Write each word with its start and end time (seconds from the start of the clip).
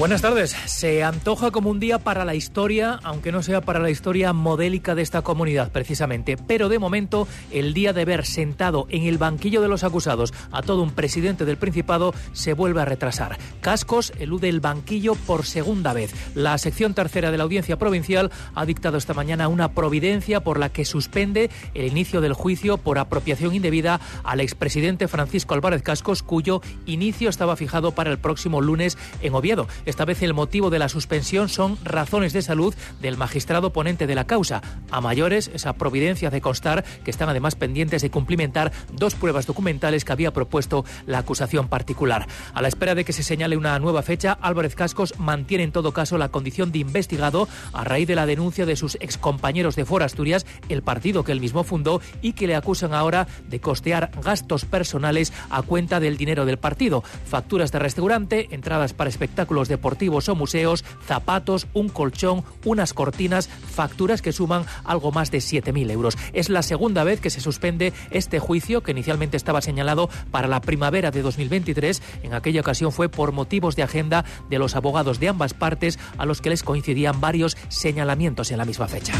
Buenas 0.00 0.22
tardes. 0.22 0.56
Se 0.64 1.04
antoja 1.04 1.50
como 1.50 1.68
un 1.68 1.78
día 1.78 1.98
para 1.98 2.24
la 2.24 2.34
historia, 2.34 2.98
aunque 3.02 3.32
no 3.32 3.42
sea 3.42 3.60
para 3.60 3.80
la 3.80 3.90
historia 3.90 4.32
modélica 4.32 4.94
de 4.94 5.02
esta 5.02 5.20
comunidad, 5.20 5.70
precisamente. 5.72 6.38
Pero 6.38 6.70
de 6.70 6.78
momento, 6.78 7.28
el 7.52 7.74
día 7.74 7.92
de 7.92 8.06
ver 8.06 8.24
sentado 8.24 8.86
en 8.88 9.02
el 9.02 9.18
banquillo 9.18 9.60
de 9.60 9.68
los 9.68 9.84
acusados 9.84 10.32
a 10.52 10.62
todo 10.62 10.80
un 10.80 10.92
presidente 10.92 11.44
del 11.44 11.58
Principado 11.58 12.14
se 12.32 12.54
vuelve 12.54 12.80
a 12.80 12.86
retrasar. 12.86 13.36
Cascos 13.60 14.14
elude 14.18 14.48
el 14.48 14.60
banquillo 14.60 15.16
por 15.16 15.44
segunda 15.44 15.92
vez. 15.92 16.14
La 16.34 16.56
sección 16.56 16.94
tercera 16.94 17.30
de 17.30 17.36
la 17.36 17.44
Audiencia 17.44 17.78
Provincial 17.78 18.30
ha 18.54 18.64
dictado 18.64 18.96
esta 18.96 19.12
mañana 19.12 19.48
una 19.48 19.74
providencia 19.74 20.40
por 20.40 20.58
la 20.58 20.70
que 20.70 20.86
suspende 20.86 21.50
el 21.74 21.84
inicio 21.84 22.22
del 22.22 22.32
juicio 22.32 22.78
por 22.78 22.98
apropiación 22.98 23.54
indebida 23.54 24.00
al 24.24 24.40
expresidente 24.40 25.08
Francisco 25.08 25.52
Álvarez 25.52 25.82
Cascos, 25.82 26.22
cuyo 26.22 26.62
inicio 26.86 27.28
estaba 27.28 27.54
fijado 27.54 27.92
para 27.92 28.10
el 28.10 28.18
próximo 28.18 28.62
lunes 28.62 28.96
en 29.20 29.34
Oviedo. 29.34 29.68
Esta 29.90 30.04
vez 30.04 30.22
el 30.22 30.34
motivo 30.34 30.70
de 30.70 30.78
la 30.78 30.88
suspensión 30.88 31.48
son 31.48 31.76
razones 31.82 32.32
de 32.32 32.42
salud 32.42 32.72
del 33.00 33.16
magistrado 33.16 33.72
ponente 33.72 34.06
de 34.06 34.14
la 34.14 34.24
causa. 34.24 34.62
A 34.92 35.00
mayores, 35.00 35.50
esa 35.52 35.72
providencia 35.72 36.30
de 36.30 36.40
constar 36.40 36.84
que 37.04 37.10
están 37.10 37.28
además 37.28 37.56
pendientes 37.56 38.00
de 38.00 38.08
cumplimentar 38.08 38.70
dos 38.92 39.16
pruebas 39.16 39.46
documentales 39.46 40.04
que 40.04 40.12
había 40.12 40.32
propuesto 40.32 40.84
la 41.06 41.18
acusación 41.18 41.66
particular. 41.66 42.28
A 42.54 42.62
la 42.62 42.68
espera 42.68 42.94
de 42.94 43.04
que 43.04 43.12
se 43.12 43.24
señale 43.24 43.56
una 43.56 43.76
nueva 43.80 44.02
fecha, 44.02 44.38
Álvarez 44.40 44.76
Cascos 44.76 45.18
mantiene 45.18 45.64
en 45.64 45.72
todo 45.72 45.92
caso 45.92 46.18
la 46.18 46.28
condición 46.28 46.70
de 46.70 46.78
investigado 46.78 47.48
a 47.72 47.82
raíz 47.82 48.06
de 48.06 48.14
la 48.14 48.26
denuncia 48.26 48.66
de 48.66 48.76
sus 48.76 48.94
excompañeros 49.00 49.74
de 49.74 49.86
Fora 49.86 50.06
Asturias, 50.06 50.46
el 50.68 50.82
partido 50.82 51.24
que 51.24 51.32
él 51.32 51.40
mismo 51.40 51.64
fundó 51.64 52.00
y 52.22 52.34
que 52.34 52.46
le 52.46 52.54
acusan 52.54 52.94
ahora 52.94 53.26
de 53.48 53.58
costear 53.58 54.12
gastos 54.22 54.66
personales 54.66 55.32
a 55.50 55.62
cuenta 55.62 55.98
del 55.98 56.16
dinero 56.16 56.46
del 56.46 56.60
partido, 56.60 57.02
facturas 57.24 57.72
de 57.72 57.80
restaurante, 57.80 58.46
entradas 58.52 58.92
para 58.92 59.10
espectáculos 59.10 59.66
de 59.66 59.79
deportivos 59.80 60.28
o 60.28 60.36
museos, 60.36 60.84
zapatos, 61.06 61.66
un 61.72 61.88
colchón, 61.88 62.44
unas 62.66 62.92
cortinas, 62.92 63.48
facturas 63.48 64.20
que 64.20 64.30
suman 64.30 64.66
algo 64.84 65.10
más 65.10 65.30
de 65.30 65.38
7.000 65.38 65.90
euros. 65.90 66.18
Es 66.34 66.50
la 66.50 66.62
segunda 66.62 67.02
vez 67.02 67.18
que 67.20 67.30
se 67.30 67.40
suspende 67.40 67.94
este 68.10 68.40
juicio 68.40 68.82
que 68.82 68.90
inicialmente 68.90 69.38
estaba 69.38 69.62
señalado 69.62 70.10
para 70.30 70.48
la 70.48 70.60
primavera 70.60 71.10
de 71.10 71.22
2023. 71.22 72.02
En 72.22 72.34
aquella 72.34 72.60
ocasión 72.60 72.92
fue 72.92 73.08
por 73.08 73.32
motivos 73.32 73.74
de 73.74 73.82
agenda 73.82 74.26
de 74.50 74.58
los 74.58 74.76
abogados 74.76 75.18
de 75.18 75.28
ambas 75.28 75.54
partes 75.54 75.98
a 76.18 76.26
los 76.26 76.42
que 76.42 76.50
les 76.50 76.62
coincidían 76.62 77.22
varios 77.22 77.56
señalamientos 77.68 78.50
en 78.50 78.58
la 78.58 78.66
misma 78.66 78.86
fecha. 78.86 79.14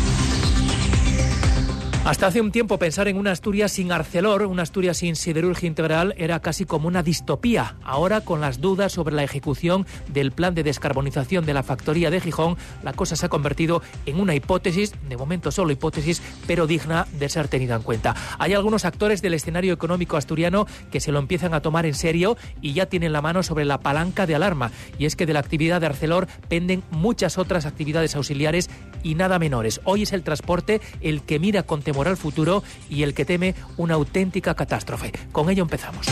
Hasta 2.11 2.27
hace 2.27 2.41
un 2.41 2.51
tiempo 2.51 2.77
pensar 2.77 3.07
en 3.07 3.17
una 3.17 3.31
Asturias 3.31 3.71
sin 3.71 3.93
Arcelor, 3.93 4.43
una 4.43 4.65
Asturias 4.65 4.97
sin 4.97 5.15
siderurgia 5.15 5.69
integral, 5.69 6.13
era 6.19 6.41
casi 6.41 6.65
como 6.65 6.89
una 6.89 7.05
distopía. 7.05 7.77
Ahora, 7.85 8.23
con 8.23 8.41
las 8.41 8.61
dudas 8.61 8.91
sobre 8.91 9.15
la 9.15 9.23
ejecución 9.23 9.87
del 10.09 10.33
plan 10.33 10.57
de 10.57 10.65
descarbonización 10.65 11.47
de 11.47 11.55
la 11.55 11.63
factoría 11.63 12.11
de 12.11 12.21
Gijón, 12.21 12.57
la 12.83 12.95
cosa 12.95 13.15
se 13.15 13.27
ha 13.27 13.29
convertido 13.29 13.81
en 14.07 14.19
una 14.19 14.35
hipótesis, 14.35 14.93
de 15.09 15.17
momento 15.17 15.53
solo 15.53 15.71
hipótesis, 15.71 16.21
pero 16.49 16.67
digna 16.67 17.07
de 17.13 17.29
ser 17.29 17.47
tenida 17.47 17.77
en 17.77 17.83
cuenta. 17.83 18.17
Hay 18.41 18.55
algunos 18.55 18.85
actores 18.85 19.23
del 19.23 19.35
escenario 19.35 19.73
económico 19.73 20.17
asturiano 20.17 20.67
que 20.91 20.99
se 20.99 21.13
lo 21.13 21.21
empiezan 21.21 21.55
a 21.55 21.63
tomar 21.63 21.87
en 21.87 21.95
serio 21.95 22.37
y 22.61 22.73
ya 22.73 22.87
tienen 22.87 23.13
la 23.13 23.23
mano 23.23 23.45
sobre 23.45 23.65
la 23.65 23.79
palanca 23.79 24.27
de 24.27 24.35
alarma. 24.35 24.73
Y 24.99 25.05
es 25.05 25.15
que 25.15 25.27
de 25.27 25.33
la 25.33 25.39
actividad 25.39 25.81
de 25.81 25.87
Arcelor 25.87 26.27
penden 26.49 26.83
muchas 26.91 27.39
otras 27.39 27.67
actividades 27.67 28.17
auxiliares 28.17 28.69
y 29.03 29.15
nada 29.15 29.39
menores. 29.39 29.81
Hoy 29.85 30.03
es 30.03 30.13
el 30.13 30.23
transporte 30.23 30.81
el 31.01 31.23
que 31.23 31.39
mira 31.39 31.63
con 31.63 31.83
temor 31.83 32.09
al 32.09 32.17
futuro 32.17 32.63
y 32.89 33.03
el 33.03 33.15
que 33.15 33.25
teme 33.25 33.55
una 33.77 33.95
auténtica 33.95 34.55
catástrofe. 34.55 35.13
Con 35.33 35.51
ello 35.51 35.63
empezamos. 35.63 36.07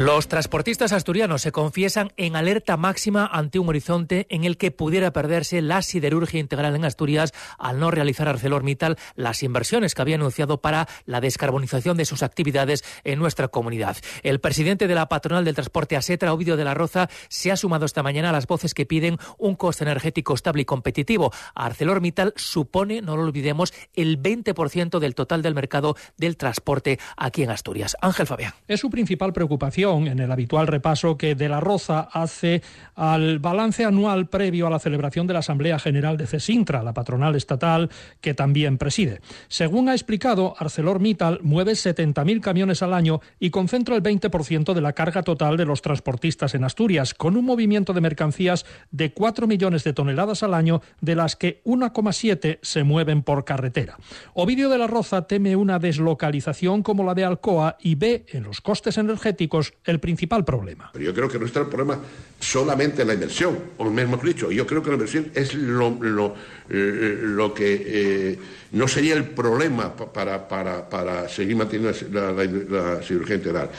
Los 0.00 0.28
transportistas 0.28 0.92
asturianos 0.92 1.42
se 1.42 1.52
confiesan 1.52 2.14
en 2.16 2.34
alerta 2.34 2.78
máxima 2.78 3.26
ante 3.30 3.58
un 3.58 3.68
horizonte 3.68 4.26
en 4.30 4.44
el 4.44 4.56
que 4.56 4.70
pudiera 4.70 5.12
perderse 5.12 5.60
la 5.60 5.82
siderurgia 5.82 6.40
integral 6.40 6.74
en 6.74 6.86
Asturias 6.86 7.34
al 7.58 7.78
no 7.78 7.90
realizar 7.90 8.26
ArcelorMittal 8.26 8.96
las 9.14 9.42
inversiones 9.42 9.94
que 9.94 10.00
había 10.00 10.14
anunciado 10.14 10.62
para 10.62 10.88
la 11.04 11.20
descarbonización 11.20 11.98
de 11.98 12.06
sus 12.06 12.22
actividades 12.22 12.82
en 13.04 13.18
nuestra 13.18 13.48
comunidad. 13.48 13.98
El 14.22 14.40
presidente 14.40 14.88
de 14.88 14.94
la 14.94 15.10
patronal 15.10 15.44
del 15.44 15.54
transporte 15.54 15.98
Asetra, 15.98 16.32
Ovidio 16.32 16.56
de 16.56 16.64
la 16.64 16.72
Roza, 16.72 17.10
se 17.28 17.52
ha 17.52 17.56
sumado 17.58 17.84
esta 17.84 18.02
mañana 18.02 18.30
a 18.30 18.32
las 18.32 18.46
voces 18.46 18.72
que 18.72 18.86
piden 18.86 19.18
un 19.36 19.54
coste 19.54 19.84
energético 19.84 20.32
estable 20.32 20.62
y 20.62 20.64
competitivo. 20.64 21.30
ArcelorMittal 21.54 22.32
supone, 22.36 23.02
no 23.02 23.18
lo 23.18 23.24
olvidemos, 23.24 23.74
el 23.92 24.18
20% 24.18 24.98
del 24.98 25.14
total 25.14 25.42
del 25.42 25.54
mercado 25.54 25.94
del 26.16 26.38
transporte 26.38 26.98
aquí 27.18 27.42
en 27.42 27.50
Asturias. 27.50 27.98
Ángel 28.00 28.26
Fabián. 28.26 28.54
Es 28.66 28.80
su 28.80 28.88
principal 28.88 29.34
preocupación 29.34 29.89
en 29.98 30.20
el 30.20 30.30
habitual 30.30 30.68
repaso 30.68 31.16
que 31.16 31.34
De 31.34 31.48
la 31.48 31.58
Roza 31.58 32.08
hace 32.12 32.62
al 32.94 33.40
balance 33.40 33.84
anual 33.84 34.28
previo 34.28 34.66
a 34.66 34.70
la 34.70 34.78
celebración 34.78 35.26
de 35.26 35.32
la 35.32 35.40
Asamblea 35.40 35.78
General 35.78 36.16
de 36.16 36.26
CESINTRA, 36.26 36.82
la 36.82 36.94
patronal 36.94 37.34
estatal 37.34 37.90
que 38.20 38.34
también 38.34 38.78
preside. 38.78 39.20
Según 39.48 39.88
ha 39.88 39.94
explicado, 39.94 40.54
ArcelorMittal 40.58 41.40
mueve 41.42 41.72
70.000 41.72 42.40
camiones 42.40 42.82
al 42.82 42.94
año 42.94 43.20
y 43.40 43.50
concentra 43.50 43.96
el 43.96 44.02
20% 44.02 44.74
de 44.74 44.80
la 44.80 44.92
carga 44.92 45.22
total 45.22 45.56
de 45.56 45.64
los 45.64 45.82
transportistas 45.82 46.54
en 46.54 46.64
Asturias, 46.64 47.14
con 47.14 47.36
un 47.36 47.44
movimiento 47.44 47.92
de 47.92 48.00
mercancías 48.00 48.64
de 48.92 49.12
4 49.12 49.46
millones 49.46 49.82
de 49.82 49.92
toneladas 49.92 50.42
al 50.42 50.54
año, 50.54 50.82
de 51.00 51.16
las 51.16 51.34
que 51.34 51.62
1,7 51.64 52.58
se 52.62 52.84
mueven 52.84 53.22
por 53.22 53.44
carretera. 53.44 53.98
Ovidio 54.34 54.68
de 54.68 54.78
la 54.78 54.86
Roza 54.86 55.26
teme 55.26 55.56
una 55.56 55.78
deslocalización 55.78 56.82
como 56.82 57.02
la 57.02 57.14
de 57.14 57.24
Alcoa 57.24 57.76
y 57.80 57.96
ve 57.96 58.26
en 58.28 58.44
los 58.44 58.60
costes 58.60 58.98
energéticos 58.98 59.69
el 59.84 60.00
principal 60.00 60.44
problema. 60.44 60.90
Yo 60.98 61.14
creo 61.14 61.28
que 61.28 61.38
no 61.38 61.46
está 61.46 61.60
el 61.60 61.66
problema 61.66 61.98
solamente 62.38 63.02
en 63.02 63.08
la 63.08 63.14
inversión, 63.14 63.58
o 63.78 63.90
mejor 63.90 64.26
dicho, 64.26 64.50
yo 64.50 64.66
creo 64.66 64.82
que 64.82 64.88
la 64.88 64.94
inversión 64.94 65.30
es 65.34 65.54
lo, 65.54 66.34
eh, 66.68 67.52
que 67.54 67.82
eh, 67.86 68.38
no 68.72 68.86
sería 68.86 69.14
el 69.14 69.24
problema 69.24 69.94
para, 69.94 70.46
para, 70.46 70.88
para 70.88 71.28
seguir 71.28 71.56
manteniendo 71.56 71.96
la, 72.12 72.32
la, 72.32 72.44
la 72.44 73.02
cirugía 73.02 73.36
integral. 73.36 73.70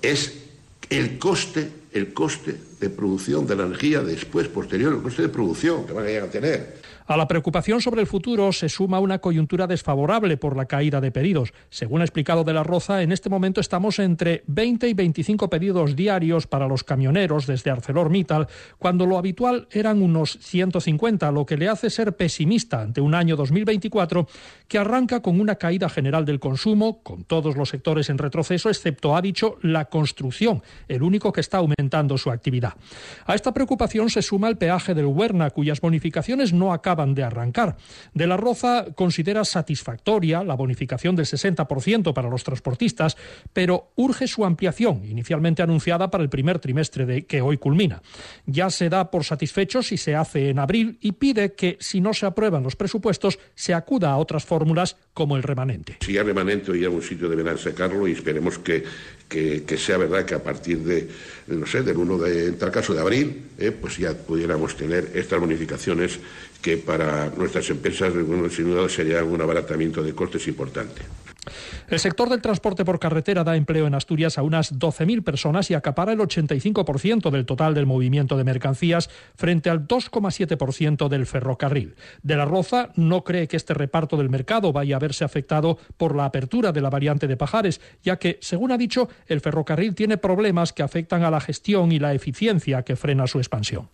Es 0.00 0.38
el 0.90 1.18
coste, 1.18 1.68
el 1.92 2.12
coste 2.12 2.56
de 2.80 2.90
producción 2.90 3.46
de 3.46 3.56
la 3.56 3.64
energía 3.64 4.00
después, 4.00 4.48
posterior, 4.48 4.92
el 4.92 5.02
coste 5.02 5.22
de 5.22 5.28
producción 5.28 5.86
que 5.86 5.92
van 5.92 6.04
a 6.04 6.08
llegar 6.08 6.24
a 6.24 6.30
tener. 6.30 6.81
A 7.12 7.16
la 7.18 7.28
preocupación 7.28 7.82
sobre 7.82 8.00
el 8.00 8.06
futuro 8.06 8.52
se 8.52 8.70
suma 8.70 8.98
una 8.98 9.18
coyuntura 9.18 9.66
desfavorable 9.66 10.38
por 10.38 10.56
la 10.56 10.64
caída 10.64 10.98
de 10.98 11.10
pedidos. 11.10 11.52
Según 11.68 12.00
ha 12.00 12.04
explicado 12.04 12.42
De 12.42 12.54
la 12.54 12.62
Roza, 12.62 13.02
en 13.02 13.12
este 13.12 13.28
momento 13.28 13.60
estamos 13.60 13.98
entre 13.98 14.42
20 14.46 14.88
y 14.88 14.94
25 14.94 15.50
pedidos 15.50 15.94
diarios 15.94 16.46
para 16.46 16.66
los 16.66 16.84
camioneros 16.84 17.46
desde 17.46 17.70
ArcelorMittal, 17.70 18.48
cuando 18.78 19.04
lo 19.04 19.18
habitual 19.18 19.68
eran 19.72 20.00
unos 20.00 20.38
150, 20.40 21.30
lo 21.32 21.44
que 21.44 21.58
le 21.58 21.68
hace 21.68 21.90
ser 21.90 22.16
pesimista 22.16 22.80
ante 22.80 23.02
un 23.02 23.14
año 23.14 23.36
2024 23.36 24.26
que 24.66 24.78
arranca 24.78 25.20
con 25.20 25.38
una 25.38 25.56
caída 25.56 25.90
general 25.90 26.24
del 26.24 26.40
consumo, 26.40 27.02
con 27.02 27.24
todos 27.24 27.58
los 27.58 27.68
sectores 27.68 28.08
en 28.08 28.16
retroceso, 28.16 28.70
excepto, 28.70 29.14
ha 29.14 29.20
dicho, 29.20 29.58
la 29.60 29.84
construcción, 29.84 30.62
el 30.88 31.02
único 31.02 31.30
que 31.30 31.42
está 31.42 31.58
aumentando 31.58 32.16
su 32.16 32.30
actividad. 32.30 32.72
A 33.26 33.34
esta 33.34 33.52
preocupación 33.52 34.08
se 34.08 34.22
suma 34.22 34.48
el 34.48 34.56
peaje 34.56 34.94
del 34.94 35.04
Huerna, 35.04 35.50
cuyas 35.50 35.82
bonificaciones 35.82 36.54
no 36.54 36.72
acaban 36.72 37.01
de 37.06 37.22
arrancar. 37.22 37.76
De 38.14 38.26
la 38.26 38.36
Roza 38.36 38.86
considera 38.94 39.44
satisfactoria 39.44 40.44
la 40.44 40.54
bonificación 40.54 41.16
del 41.16 41.26
60% 41.26 42.12
para 42.12 42.30
los 42.30 42.44
transportistas, 42.44 43.16
pero 43.52 43.90
urge 43.96 44.26
su 44.26 44.44
ampliación, 44.44 45.04
inicialmente 45.04 45.62
anunciada 45.62 46.10
para 46.10 46.22
el 46.22 46.30
primer 46.30 46.58
trimestre 46.58 47.06
de 47.06 47.26
que 47.26 47.42
hoy 47.42 47.58
culmina. 47.58 48.02
Ya 48.46 48.70
se 48.70 48.88
da 48.88 49.10
por 49.10 49.24
satisfecho 49.24 49.82
si 49.82 49.96
se 49.96 50.14
hace 50.14 50.50
en 50.50 50.58
abril 50.58 50.98
y 51.00 51.12
pide 51.12 51.54
que, 51.54 51.76
si 51.80 52.00
no 52.00 52.14
se 52.14 52.26
aprueban 52.26 52.62
los 52.62 52.76
presupuestos, 52.76 53.38
se 53.54 53.74
acuda 53.74 54.10
a 54.10 54.16
otras 54.18 54.44
fórmulas 54.44 54.96
como 55.14 55.36
el 55.36 55.42
remanente. 55.42 55.98
Si 56.00 56.16
hay 56.16 56.24
remanente 56.24 56.72
en 56.72 56.92
un 56.92 57.02
sitio 57.02 57.28
deberán 57.28 57.58
sacarlo 57.58 58.06
y 58.06 58.12
esperemos 58.12 58.58
que, 58.58 58.84
que, 59.32 59.78
sea 59.78 59.96
verdad 59.96 60.24
que 60.26 60.34
a 60.34 60.42
partir 60.42 60.78
de, 60.80 61.08
no 61.46 61.66
sé, 61.66 61.82
del 61.82 61.96
1 61.96 62.18
de, 62.18 62.46
en 62.48 62.58
tal 62.58 62.70
caso 62.70 62.92
de 62.92 63.00
abril, 63.00 63.42
eh, 63.58 63.72
pues 63.72 63.96
ya 63.96 64.12
pudiéramos 64.12 64.76
tener 64.76 65.10
estas 65.14 65.40
bonificaciones 65.40 66.18
que 66.60 66.76
para 66.76 67.30
nuestras 67.30 67.68
empresas, 67.70 68.12
bueno, 68.26 68.48
sin 68.50 68.66
duda, 68.66 68.88
sería 68.88 69.24
un 69.24 69.40
abaratamiento 69.40 70.02
de 70.02 70.14
costes 70.14 70.46
importante. 70.48 71.00
El 71.88 71.98
sector 71.98 72.28
del 72.28 72.40
transporte 72.40 72.84
por 72.84 72.98
carretera 72.98 73.44
da 73.44 73.56
empleo 73.56 73.86
en 73.86 73.94
Asturias 73.94 74.38
a 74.38 74.42
unas 74.42 74.78
12.000 74.78 75.22
personas 75.22 75.70
y 75.70 75.74
acapara 75.74 76.12
el 76.12 76.18
85% 76.18 77.30
del 77.30 77.46
total 77.46 77.74
del 77.74 77.86
movimiento 77.86 78.36
de 78.36 78.44
mercancías 78.44 79.10
frente 79.34 79.70
al 79.70 79.86
2,7% 79.86 81.08
del 81.08 81.26
ferrocarril. 81.26 81.94
De 82.22 82.36
la 82.36 82.44
Roza 82.44 82.90
no 82.96 83.24
cree 83.24 83.48
que 83.48 83.56
este 83.56 83.74
reparto 83.74 84.16
del 84.16 84.30
mercado 84.30 84.72
vaya 84.72 84.96
a 84.96 85.00
verse 85.00 85.24
afectado 85.24 85.78
por 85.96 86.14
la 86.14 86.24
apertura 86.24 86.72
de 86.72 86.80
la 86.80 86.90
variante 86.90 87.26
de 87.26 87.36
Pajares, 87.36 87.80
ya 88.02 88.18
que, 88.18 88.38
según 88.40 88.72
ha 88.72 88.78
dicho, 88.78 89.08
el 89.26 89.40
ferrocarril 89.40 89.94
tiene 89.94 90.16
problemas 90.16 90.72
que 90.72 90.82
afectan 90.82 91.22
a 91.22 91.30
la 91.30 91.40
gestión 91.40 91.92
y 91.92 91.98
la 91.98 92.14
eficiencia 92.14 92.82
que 92.82 92.96
frena 92.96 93.26
su 93.26 93.38
expansión. 93.38 93.88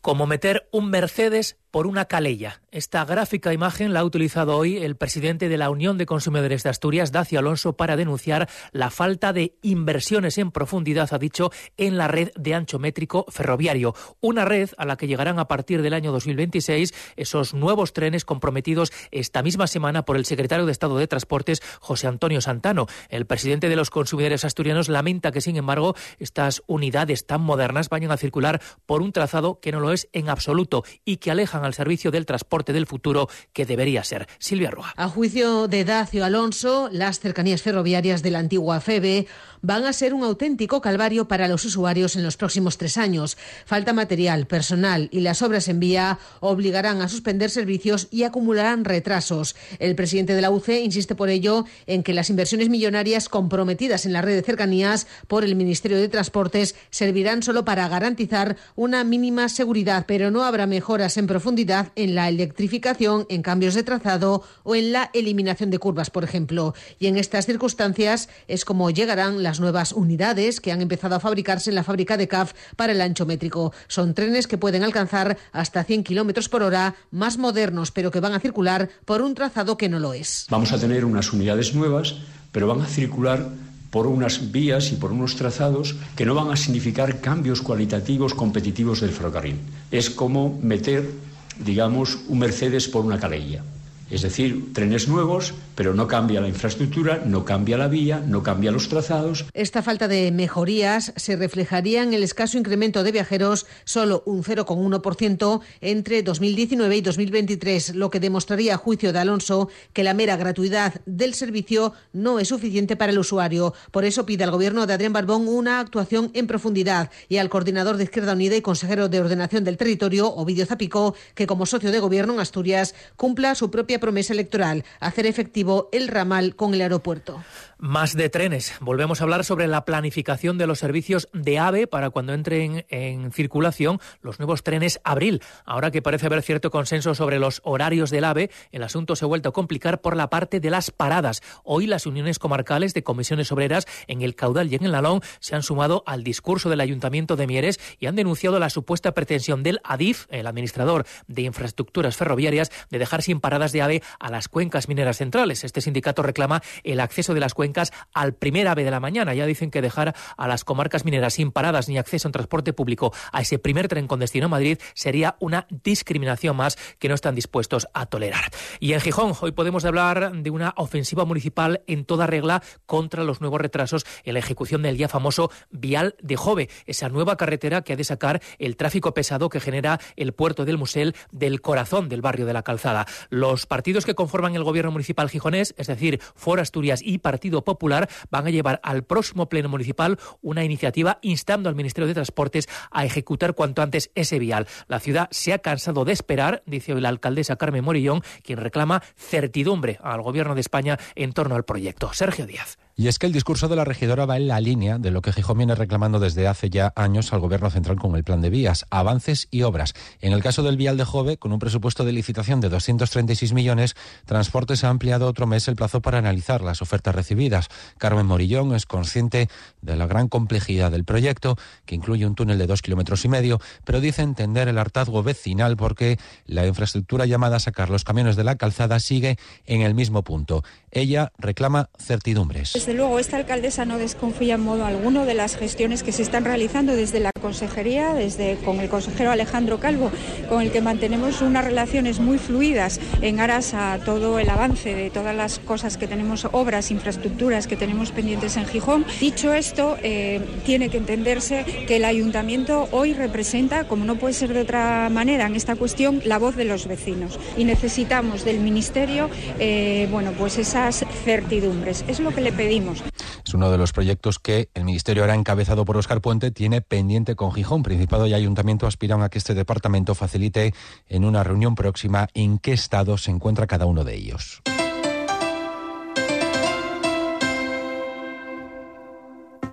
Como 0.00 0.26
meter 0.26 0.66
un 0.72 0.88
Mercedes 0.88 1.58
por 1.70 1.86
una 1.86 2.06
calella. 2.06 2.62
Esta 2.72 3.04
gráfica 3.04 3.52
imagen 3.52 3.92
la 3.92 4.00
ha 4.00 4.04
utilizado 4.04 4.56
hoy 4.56 4.78
el 4.78 4.96
presidente 4.96 5.48
de 5.48 5.58
la 5.58 5.70
Unión 5.70 5.98
de 5.98 6.06
Consumidores 6.06 6.62
de 6.62 6.70
Asturias, 6.70 7.12
Dacio 7.12 7.38
Alonso, 7.38 7.76
para 7.76 7.96
denunciar 7.96 8.48
la 8.72 8.90
falta 8.90 9.32
de 9.32 9.56
inversiones 9.62 10.38
en 10.38 10.50
profundidad, 10.50 11.12
ha 11.12 11.18
dicho, 11.18 11.50
en 11.76 11.96
la 11.96 12.08
red 12.08 12.30
de 12.36 12.54
ancho 12.54 12.78
métrico 12.78 13.24
ferroviario. 13.28 13.94
Una 14.20 14.44
red 14.44 14.70
a 14.78 14.84
la 14.84 14.96
que 14.96 15.06
llegarán 15.06 15.38
a 15.38 15.48
partir 15.48 15.82
del 15.82 15.94
año 15.94 16.12
2026 16.12 16.92
esos 17.16 17.54
nuevos 17.54 17.92
trenes 17.92 18.24
comprometidos 18.24 18.92
esta 19.10 19.42
misma 19.42 19.66
semana 19.66 20.04
por 20.04 20.16
el 20.16 20.24
secretario 20.24 20.66
de 20.66 20.72
Estado 20.72 20.96
de 20.96 21.08
Transportes, 21.08 21.62
José 21.80 22.06
Antonio 22.06 22.40
Santano. 22.40 22.86
El 23.08 23.26
presidente 23.26 23.68
de 23.68 23.76
los 23.76 23.90
consumidores 23.90 24.44
asturianos 24.44 24.88
lamenta 24.88 25.32
que, 25.32 25.40
sin 25.40 25.56
embargo, 25.56 25.94
estas 26.18 26.62
unidades 26.66 27.26
tan 27.26 27.42
modernas 27.42 27.88
vayan 27.88 28.12
a 28.12 28.16
circular 28.16 28.60
por 28.86 29.02
un 29.02 29.12
trazado 29.12 29.60
que 29.60 29.72
no 29.72 29.80
lo 29.80 29.89
es 29.92 30.08
en 30.12 30.28
absoluto 30.28 30.84
y 31.04 31.18
que 31.18 31.30
alejan 31.30 31.64
al 31.64 31.74
servicio 31.74 32.10
del 32.10 32.26
transporte 32.26 32.72
del 32.72 32.86
futuro 32.86 33.28
que 33.52 33.66
debería 33.66 34.04
ser. 34.04 34.26
Silvia 34.38 34.70
Roa. 34.70 34.92
A 34.96 35.08
juicio 35.08 35.68
de 35.68 35.84
Dacio 35.84 36.24
Alonso, 36.24 36.88
las 36.92 37.20
cercanías 37.20 37.62
ferroviarias 37.62 38.22
de 38.22 38.30
la 38.30 38.38
antigua 38.38 38.80
FEBE 38.80 39.26
van 39.62 39.84
a 39.84 39.92
ser 39.92 40.14
un 40.14 40.24
auténtico 40.24 40.80
calvario 40.80 41.28
para 41.28 41.48
los 41.48 41.64
usuarios 41.64 42.16
en 42.16 42.22
los 42.22 42.36
próximos 42.36 42.78
tres 42.78 42.96
años. 42.96 43.36
Falta 43.66 43.92
material, 43.92 44.46
personal 44.46 45.08
y 45.12 45.20
las 45.20 45.42
obras 45.42 45.68
en 45.68 45.80
vía 45.80 46.18
obligarán 46.40 47.02
a 47.02 47.08
suspender 47.08 47.50
servicios 47.50 48.08
y 48.10 48.22
acumularán 48.22 48.84
retrasos. 48.84 49.56
El 49.78 49.94
presidente 49.94 50.34
de 50.34 50.42
la 50.42 50.50
UCE 50.50 50.80
insiste 50.80 51.14
por 51.14 51.28
ello 51.28 51.64
en 51.86 52.02
que 52.02 52.14
las 52.14 52.30
inversiones 52.30 52.68
millonarias 52.68 53.28
comprometidas 53.28 54.06
en 54.06 54.12
la 54.12 54.22
red 54.22 54.36
de 54.36 54.42
cercanías 54.42 55.06
por 55.28 55.44
el 55.44 55.56
Ministerio 55.56 55.98
de 55.98 56.08
Transportes 56.08 56.74
servirán 56.90 57.42
solo 57.42 57.64
para 57.64 57.88
garantizar 57.88 58.56
una 58.76 59.04
mínima 59.04 59.48
seguridad, 59.48 60.04
pero 60.06 60.30
no 60.30 60.44
habrá 60.44 60.66
mejoras 60.66 61.16
en 61.16 61.26
profundidad 61.26 61.92
en 61.96 62.14
la 62.14 62.28
electrificación, 62.28 63.26
en 63.28 63.42
cambios 63.42 63.74
de 63.74 63.82
trazado 63.82 64.42
o 64.62 64.74
en 64.74 64.92
la 64.92 65.10
eliminación 65.14 65.70
de 65.70 65.78
curvas, 65.78 66.10
por 66.10 66.24
ejemplo. 66.24 66.74
Y 66.98 67.06
en 67.06 67.16
estas 67.16 67.46
circunstancias 67.46 68.28
es 68.48 68.64
como 68.64 68.90
llegarán 68.90 69.42
las 69.42 69.49
las 69.50 69.58
nuevas 69.58 69.90
unidades 69.90 70.60
que 70.60 70.70
han 70.70 70.80
empezado 70.80 71.16
a 71.16 71.18
fabricarse 71.18 71.70
en 71.70 71.74
la 71.74 71.82
fábrica 71.82 72.16
de 72.16 72.28
CAF 72.28 72.52
para 72.76 72.92
el 72.92 73.00
ancho 73.00 73.26
métrico. 73.26 73.72
Son 73.88 74.14
trenes 74.14 74.46
que 74.46 74.58
pueden 74.58 74.84
alcanzar 74.84 75.38
hasta 75.50 75.82
100 75.82 76.04
kilómetros 76.04 76.48
por 76.48 76.62
hora, 76.62 76.94
más 77.10 77.36
modernos, 77.36 77.90
pero 77.90 78.12
que 78.12 78.20
van 78.20 78.32
a 78.32 78.38
circular 78.38 78.90
por 79.04 79.22
un 79.22 79.34
trazado 79.34 79.76
que 79.76 79.88
no 79.88 79.98
lo 79.98 80.12
es. 80.12 80.46
Vamos 80.50 80.70
a 80.70 80.78
tener 80.78 81.04
unas 81.04 81.32
unidades 81.32 81.74
nuevas, 81.74 82.14
pero 82.52 82.68
van 82.68 82.80
a 82.80 82.86
circular 82.86 83.48
por 83.90 84.06
unas 84.06 84.52
vías 84.52 84.92
y 84.92 84.94
por 84.94 85.10
unos 85.10 85.34
trazados 85.34 85.96
que 86.14 86.24
no 86.24 86.36
van 86.36 86.52
a 86.52 86.56
significar 86.56 87.20
cambios 87.20 87.60
cualitativos 87.60 88.34
competitivos 88.34 89.00
del 89.00 89.10
ferrocarril. 89.10 89.58
Es 89.90 90.10
como 90.10 90.60
meter, 90.62 91.10
digamos, 91.58 92.20
un 92.28 92.38
Mercedes 92.38 92.86
por 92.86 93.04
una 93.04 93.18
calella. 93.18 93.64
Es 94.10 94.22
decir, 94.22 94.72
trenes 94.72 95.06
nuevos, 95.06 95.54
pero 95.76 95.94
no 95.94 96.08
cambia 96.08 96.40
la 96.40 96.48
infraestructura, 96.48 97.22
no 97.24 97.44
cambia 97.44 97.78
la 97.78 97.86
vía, 97.86 98.20
no 98.26 98.42
cambia 98.42 98.72
los 98.72 98.88
trazados. 98.88 99.46
Esta 99.54 99.82
falta 99.82 100.08
de 100.08 100.32
mejorías 100.32 101.12
se 101.14 101.36
reflejaría 101.36 102.02
en 102.02 102.12
el 102.12 102.24
escaso 102.24 102.58
incremento 102.58 103.04
de 103.04 103.12
viajeros, 103.12 103.66
solo 103.84 104.24
un 104.26 104.42
0,1% 104.42 105.60
entre 105.80 106.24
2019 106.24 106.96
y 106.96 107.00
2023, 107.02 107.94
lo 107.94 108.10
que 108.10 108.18
demostraría 108.18 108.74
a 108.74 108.78
juicio 108.78 109.12
de 109.12 109.20
Alonso 109.20 109.68
que 109.92 110.02
la 110.02 110.12
mera 110.12 110.36
gratuidad 110.36 111.00
del 111.06 111.34
servicio 111.34 111.92
no 112.12 112.40
es 112.40 112.48
suficiente 112.48 112.96
para 112.96 113.12
el 113.12 113.18
usuario. 113.18 113.74
Por 113.92 114.04
eso 114.04 114.26
pide 114.26 114.42
al 114.42 114.50
gobierno 114.50 114.86
de 114.86 114.94
Adrián 114.94 115.12
Barbón 115.12 115.46
una 115.46 115.78
actuación 115.78 116.32
en 116.34 116.48
profundidad 116.48 117.10
y 117.28 117.36
al 117.36 117.48
coordinador 117.48 117.96
de 117.96 118.04
Izquierda 118.04 118.32
Unida 118.32 118.56
y 118.56 118.62
consejero 118.62 119.08
de 119.08 119.20
Ordenación 119.20 119.62
del 119.62 119.76
Territorio, 119.76 120.28
Ovidio 120.34 120.66
Zapico, 120.66 121.14
que 121.36 121.46
como 121.46 121.64
socio 121.64 121.92
de 121.92 122.00
gobierno 122.00 122.34
en 122.34 122.40
Asturias 122.40 122.96
cumpla 123.16 123.54
su 123.54 123.70
propia 123.70 123.99
promesa 124.00 124.32
electoral, 124.32 124.84
hacer 124.98 125.26
efectivo 125.26 125.88
el 125.92 126.08
ramal 126.08 126.56
con 126.56 126.74
el 126.74 126.80
aeropuerto. 126.80 127.42
Más 127.82 128.14
de 128.14 128.28
trenes. 128.28 128.74
Volvemos 128.82 129.20
a 129.20 129.24
hablar 129.24 129.42
sobre 129.42 129.66
la 129.66 129.86
planificación 129.86 130.58
de 130.58 130.66
los 130.66 130.78
servicios 130.78 131.30
de 131.32 131.58
AVE 131.58 131.86
para 131.86 132.10
cuando 132.10 132.34
entren 132.34 132.84
en 132.90 133.32
circulación 133.32 134.00
los 134.20 134.38
nuevos 134.38 134.62
trenes 134.62 135.00
Abril. 135.02 135.40
Ahora 135.64 135.90
que 135.90 136.02
parece 136.02 136.26
haber 136.26 136.42
cierto 136.42 136.70
consenso 136.70 137.14
sobre 137.14 137.38
los 137.38 137.62
horarios 137.64 138.10
del 138.10 138.24
AVE, 138.24 138.50
el 138.70 138.82
asunto 138.82 139.16
se 139.16 139.24
ha 139.24 139.28
vuelto 139.28 139.48
a 139.48 139.52
complicar 139.54 140.02
por 140.02 140.14
la 140.14 140.28
parte 140.28 140.60
de 140.60 140.68
las 140.68 140.90
paradas. 140.90 141.40
Hoy 141.64 141.86
las 141.86 142.04
uniones 142.04 142.38
comarcales 142.38 142.92
de 142.92 143.02
comisiones 143.02 143.50
obreras 143.50 143.86
en 144.08 144.20
el 144.20 144.34
Caudal 144.34 144.70
y 144.70 144.74
en 144.74 144.84
el 144.84 144.92
Nalón 144.92 145.22
se 145.38 145.56
han 145.56 145.62
sumado 145.62 146.02
al 146.04 146.22
discurso 146.22 146.68
del 146.68 146.82
Ayuntamiento 146.82 147.36
de 147.36 147.46
Mieres 147.46 147.80
y 147.98 148.08
han 148.08 148.14
denunciado 148.14 148.58
la 148.58 148.68
supuesta 148.68 149.12
pretensión 149.12 149.62
del 149.62 149.80
ADIF, 149.84 150.26
el 150.28 150.46
administrador 150.46 151.06
de 151.28 151.42
infraestructuras 151.42 152.14
ferroviarias, 152.14 152.70
de 152.90 152.98
dejar 152.98 153.22
sin 153.22 153.40
paradas 153.40 153.72
de 153.72 153.80
AVE 153.80 154.02
a 154.18 154.30
las 154.30 154.48
cuencas 154.48 154.86
mineras 154.86 155.16
centrales. 155.16 155.64
Este 155.64 155.80
sindicato 155.80 156.22
reclama 156.22 156.62
el 156.84 157.00
acceso 157.00 157.32
de 157.32 157.40
las 157.40 157.54
cuencas 157.54 157.69
al 158.12 158.34
primer 158.34 158.68
ave 158.68 158.84
de 158.84 158.90
la 158.90 159.00
mañana. 159.00 159.34
Ya 159.34 159.46
dicen 159.46 159.70
que 159.70 159.82
dejar 159.82 160.14
a 160.36 160.48
las 160.48 160.64
comarcas 160.64 161.04
mineras 161.04 161.34
sin 161.34 161.52
paradas 161.52 161.88
ni 161.88 161.98
acceso 161.98 162.28
en 162.28 162.32
transporte 162.32 162.72
público 162.72 163.12
a 163.32 163.40
ese 163.40 163.58
primer 163.58 163.88
tren 163.88 164.06
con 164.06 164.20
destino 164.20 164.46
a 164.46 164.48
Madrid 164.48 164.78
sería 164.94 165.36
una 165.40 165.66
discriminación 165.70 166.56
más 166.56 166.76
que 166.98 167.08
no 167.08 167.14
están 167.14 167.34
dispuestos 167.34 167.88
a 167.94 168.06
tolerar. 168.06 168.50
Y 168.78 168.92
en 168.92 169.00
Gijón, 169.00 169.32
hoy 169.40 169.52
podemos 169.52 169.84
hablar 169.84 170.32
de 170.32 170.50
una 170.50 170.74
ofensiva 170.76 171.24
municipal 171.24 171.82
en 171.86 172.04
toda 172.04 172.26
regla 172.26 172.62
contra 172.86 173.24
los 173.24 173.40
nuevos 173.40 173.60
retrasos 173.60 174.06
en 174.24 174.34
la 174.34 174.40
ejecución 174.40 174.82
del 174.82 174.96
ya 174.96 175.08
famoso 175.08 175.50
Vial 175.70 176.16
de 176.22 176.36
Jove, 176.36 176.68
esa 176.86 177.08
nueva 177.08 177.36
carretera 177.36 177.82
que 177.82 177.92
ha 177.92 177.96
de 177.96 178.04
sacar 178.04 178.40
el 178.58 178.76
tráfico 178.76 179.14
pesado 179.14 179.48
que 179.48 179.60
genera 179.60 180.00
el 180.16 180.32
puerto 180.32 180.64
del 180.64 180.78
Musel 180.78 181.14
del 181.30 181.60
corazón 181.60 182.08
del 182.08 182.22
barrio 182.22 182.46
de 182.46 182.52
la 182.52 182.62
Calzada. 182.62 183.06
Los 183.28 183.66
partidos 183.66 184.04
que 184.04 184.14
conforman 184.14 184.54
el 184.54 184.64
gobierno 184.64 184.90
municipal 184.90 185.28
gijonés, 185.28 185.74
es 185.76 185.86
decir, 185.86 186.20
For 186.34 186.60
Asturias 186.60 187.00
y 187.02 187.18
Partido 187.18 187.59
Popular 187.64 188.08
van 188.30 188.46
a 188.46 188.50
llevar 188.50 188.80
al 188.82 189.04
próximo 189.04 189.48
Pleno 189.48 189.68
Municipal 189.68 190.18
una 190.42 190.64
iniciativa 190.64 191.18
instando 191.22 191.68
al 191.68 191.74
Ministerio 191.74 192.08
de 192.08 192.14
Transportes 192.14 192.68
a 192.90 193.04
ejecutar 193.04 193.54
cuanto 193.54 193.82
antes 193.82 194.10
ese 194.14 194.38
vial. 194.38 194.66
La 194.88 195.00
ciudad 195.00 195.28
se 195.30 195.52
ha 195.52 195.58
cansado 195.58 196.04
de 196.04 196.12
esperar, 196.12 196.62
dice 196.66 196.94
hoy 196.94 197.00
la 197.00 197.08
alcaldesa 197.08 197.56
Carmen 197.56 197.84
Morillón, 197.84 198.22
quien 198.42 198.58
reclama 198.58 199.02
certidumbre 199.16 199.98
al 200.02 200.22
Gobierno 200.22 200.54
de 200.54 200.60
España 200.60 200.98
en 201.14 201.32
torno 201.32 201.54
al 201.54 201.64
proyecto. 201.64 202.12
Sergio 202.12 202.46
Díaz. 202.46 202.78
Y 203.00 203.08
es 203.08 203.18
que 203.18 203.24
el 203.24 203.32
discurso 203.32 203.66
de 203.66 203.76
la 203.76 203.86
regidora 203.86 204.26
va 204.26 204.36
en 204.36 204.46
la 204.46 204.60
línea 204.60 204.98
de 204.98 205.10
lo 205.10 205.22
que 205.22 205.32
Gijón 205.32 205.56
viene 205.56 205.74
reclamando 205.74 206.20
desde 206.20 206.46
hace 206.46 206.68
ya 206.68 206.92
años 206.96 207.32
al 207.32 207.40
Gobierno 207.40 207.70
Central 207.70 207.96
con 207.96 208.14
el 208.14 208.24
plan 208.24 208.42
de 208.42 208.50
vías, 208.50 208.84
avances 208.90 209.48
y 209.50 209.62
obras. 209.62 209.94
En 210.20 210.34
el 210.34 210.42
caso 210.42 210.62
del 210.62 210.76
Vial 210.76 210.98
de 210.98 211.04
Jove, 211.04 211.38
con 211.38 211.50
un 211.50 211.58
presupuesto 211.58 212.04
de 212.04 212.12
licitación 212.12 212.60
de 212.60 212.68
236 212.68 213.54
millones, 213.54 213.96
Transportes 214.26 214.84
ha 214.84 214.90
ampliado 214.90 215.26
otro 215.28 215.46
mes 215.46 215.66
el 215.66 215.76
plazo 215.76 216.02
para 216.02 216.18
analizar 216.18 216.60
las 216.60 216.82
ofertas 216.82 217.14
recibidas. 217.14 217.68
Carmen 217.96 218.26
Morillón 218.26 218.74
es 218.74 218.84
consciente 218.84 219.48
de 219.80 219.96
la 219.96 220.06
gran 220.06 220.28
complejidad 220.28 220.90
del 220.90 221.04
proyecto, 221.04 221.56
que 221.86 221.94
incluye 221.94 222.26
un 222.26 222.34
túnel 222.34 222.58
de 222.58 222.66
dos 222.66 222.82
kilómetros 222.82 223.24
y 223.24 223.28
medio, 223.28 223.62
pero 223.86 224.02
dice 224.02 224.20
entender 224.20 224.68
el 224.68 224.76
hartazgo 224.76 225.22
vecinal 225.22 225.78
porque 225.78 226.18
la 226.44 226.66
infraestructura 226.66 227.24
llamada 227.24 227.56
a 227.56 227.60
sacar 227.60 227.88
los 227.88 228.04
camiones 228.04 228.36
de 228.36 228.44
la 228.44 228.56
calzada 228.56 229.00
sigue 229.00 229.38
en 229.64 229.80
el 229.80 229.94
mismo 229.94 230.22
punto. 230.22 230.64
Ella 230.92 231.32
reclama 231.38 231.88
certidumbres. 231.98 232.72
Desde 232.74 232.94
luego, 232.94 233.18
esta 233.18 233.36
alcaldesa 233.36 233.84
no 233.84 233.98
desconfía 233.98 234.54
en 234.54 234.62
modo 234.62 234.84
alguno 234.84 235.24
de 235.24 235.34
las 235.34 235.56
gestiones 235.56 236.02
que 236.02 236.12
se 236.12 236.22
están 236.22 236.44
realizando 236.44 236.96
desde 236.96 237.20
la 237.20 237.30
consejería, 237.32 238.14
desde 238.14 238.56
con 238.64 238.80
el 238.80 238.88
consejero 238.88 239.30
Alejandro 239.30 239.78
Calvo, 239.78 240.10
con 240.48 240.62
el 240.62 240.72
que 240.72 240.80
mantenemos 240.80 241.42
unas 241.42 241.64
relaciones 241.64 242.18
muy 242.18 242.38
fluidas 242.38 243.00
en 243.22 243.40
aras 243.40 243.74
a 243.74 243.98
todo 244.04 244.38
el 244.38 244.50
avance 244.50 244.94
de 244.94 245.10
todas 245.10 245.34
las 245.34 245.58
cosas 245.58 245.96
que 245.96 246.06
tenemos, 246.06 246.46
obras, 246.52 246.90
infraestructuras 246.90 247.66
que 247.66 247.76
tenemos 247.76 248.10
pendientes 248.10 248.56
en 248.56 248.66
Gijón. 248.66 249.04
Dicho 249.20 249.54
esto, 249.54 249.96
eh, 250.02 250.40
tiene 250.64 250.88
que 250.88 250.98
entenderse 250.98 251.64
que 251.86 251.96
el 251.96 252.04
ayuntamiento 252.04 252.88
hoy 252.90 253.14
representa, 253.14 253.84
como 253.84 254.04
no 254.04 254.16
puede 254.16 254.34
ser 254.34 254.52
de 254.52 254.62
otra 254.62 255.08
manera 255.10 255.46
en 255.46 255.54
esta 255.54 255.76
cuestión, 255.76 256.20
la 256.24 256.38
voz 256.38 256.56
de 256.56 256.64
los 256.64 256.86
vecinos 256.86 257.38
y 257.56 257.64
necesitamos 257.64 258.44
del 258.44 258.60
ministerio, 258.60 259.30
eh, 259.58 260.08
bueno, 260.10 260.32
pues 260.32 260.58
esas 260.88 261.04
certidumbres. 261.24 262.04
Es 262.08 262.20
lo 262.20 262.30
que 262.30 262.40
le 262.40 262.52
pedimos 262.52 263.02
es 263.44 263.54
uno 263.54 263.70
de 263.70 263.78
los 263.78 263.92
proyectos 263.92 264.38
que 264.38 264.68
el 264.74 264.84
Ministerio 264.84 265.22
ahora 265.24 265.34
encabezado 265.34 265.84
por 265.84 265.96
Oscar 265.96 266.20
Puente 266.20 266.50
tiene 266.50 266.82
pendiente 266.82 267.34
con 267.34 267.52
Gijón. 267.52 267.82
Principado 267.82 268.26
y 268.26 268.34
Ayuntamiento 268.34 268.86
aspiran 268.86 269.22
a 269.22 269.28
que 269.28 269.38
este 269.38 269.54
departamento 269.54 270.14
facilite 270.14 270.72
en 271.08 271.24
una 271.24 271.42
reunión 271.42 271.74
próxima 271.74 272.28
en 272.34 272.58
qué 272.58 272.72
estado 272.72 273.18
se 273.18 273.30
encuentra 273.30 273.66
cada 273.66 273.86
uno 273.86 274.04
de 274.04 274.14
ellos. 274.14 274.62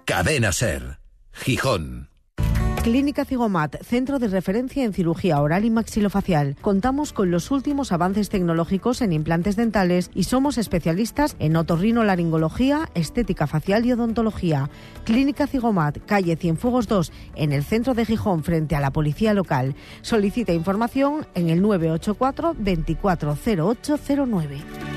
Cadena 0.06 0.52
Ser, 0.52 1.00
Gijón. 1.34 2.10
Clínica 2.88 3.26
Cigomat, 3.26 3.84
centro 3.84 4.18
de 4.18 4.30
referencia 4.30 4.86
en 4.86 4.94
cirugía 4.94 5.42
oral 5.42 5.66
y 5.66 5.70
maxilofacial. 5.70 6.56
Contamos 6.62 7.12
con 7.12 7.32
los 7.32 7.52
últimos 7.52 7.92
avances 7.92 8.30
tecnológicos 8.30 9.02
en 9.02 9.12
implantes 9.12 9.58
dentales 9.58 10.10
y 10.14 10.24
somos 10.24 10.58
especialistas 10.58 11.36
en 11.40 11.58
otorrinolaringología, 11.58 12.90
estética 12.94 13.46
facial 13.46 13.86
y 13.86 13.92
odontología. 13.92 14.70
Clínica 15.04 15.48
Cigomat, 15.48 15.98
calle 16.06 16.38
Cienfuegos 16.38 16.88
2, 16.88 17.12
en 17.36 17.52
el 17.52 17.66
centro 17.66 17.94
de 17.94 18.06
Gijón, 18.06 18.46
frente 18.46 18.78
a 18.78 18.80
la 18.80 18.92
policía 18.92 19.34
local. 19.34 19.76
Solicita 20.02 20.54
información 20.54 21.28
en 21.36 21.50
el 21.50 21.62
984 21.62 22.56
240809. 22.58 24.97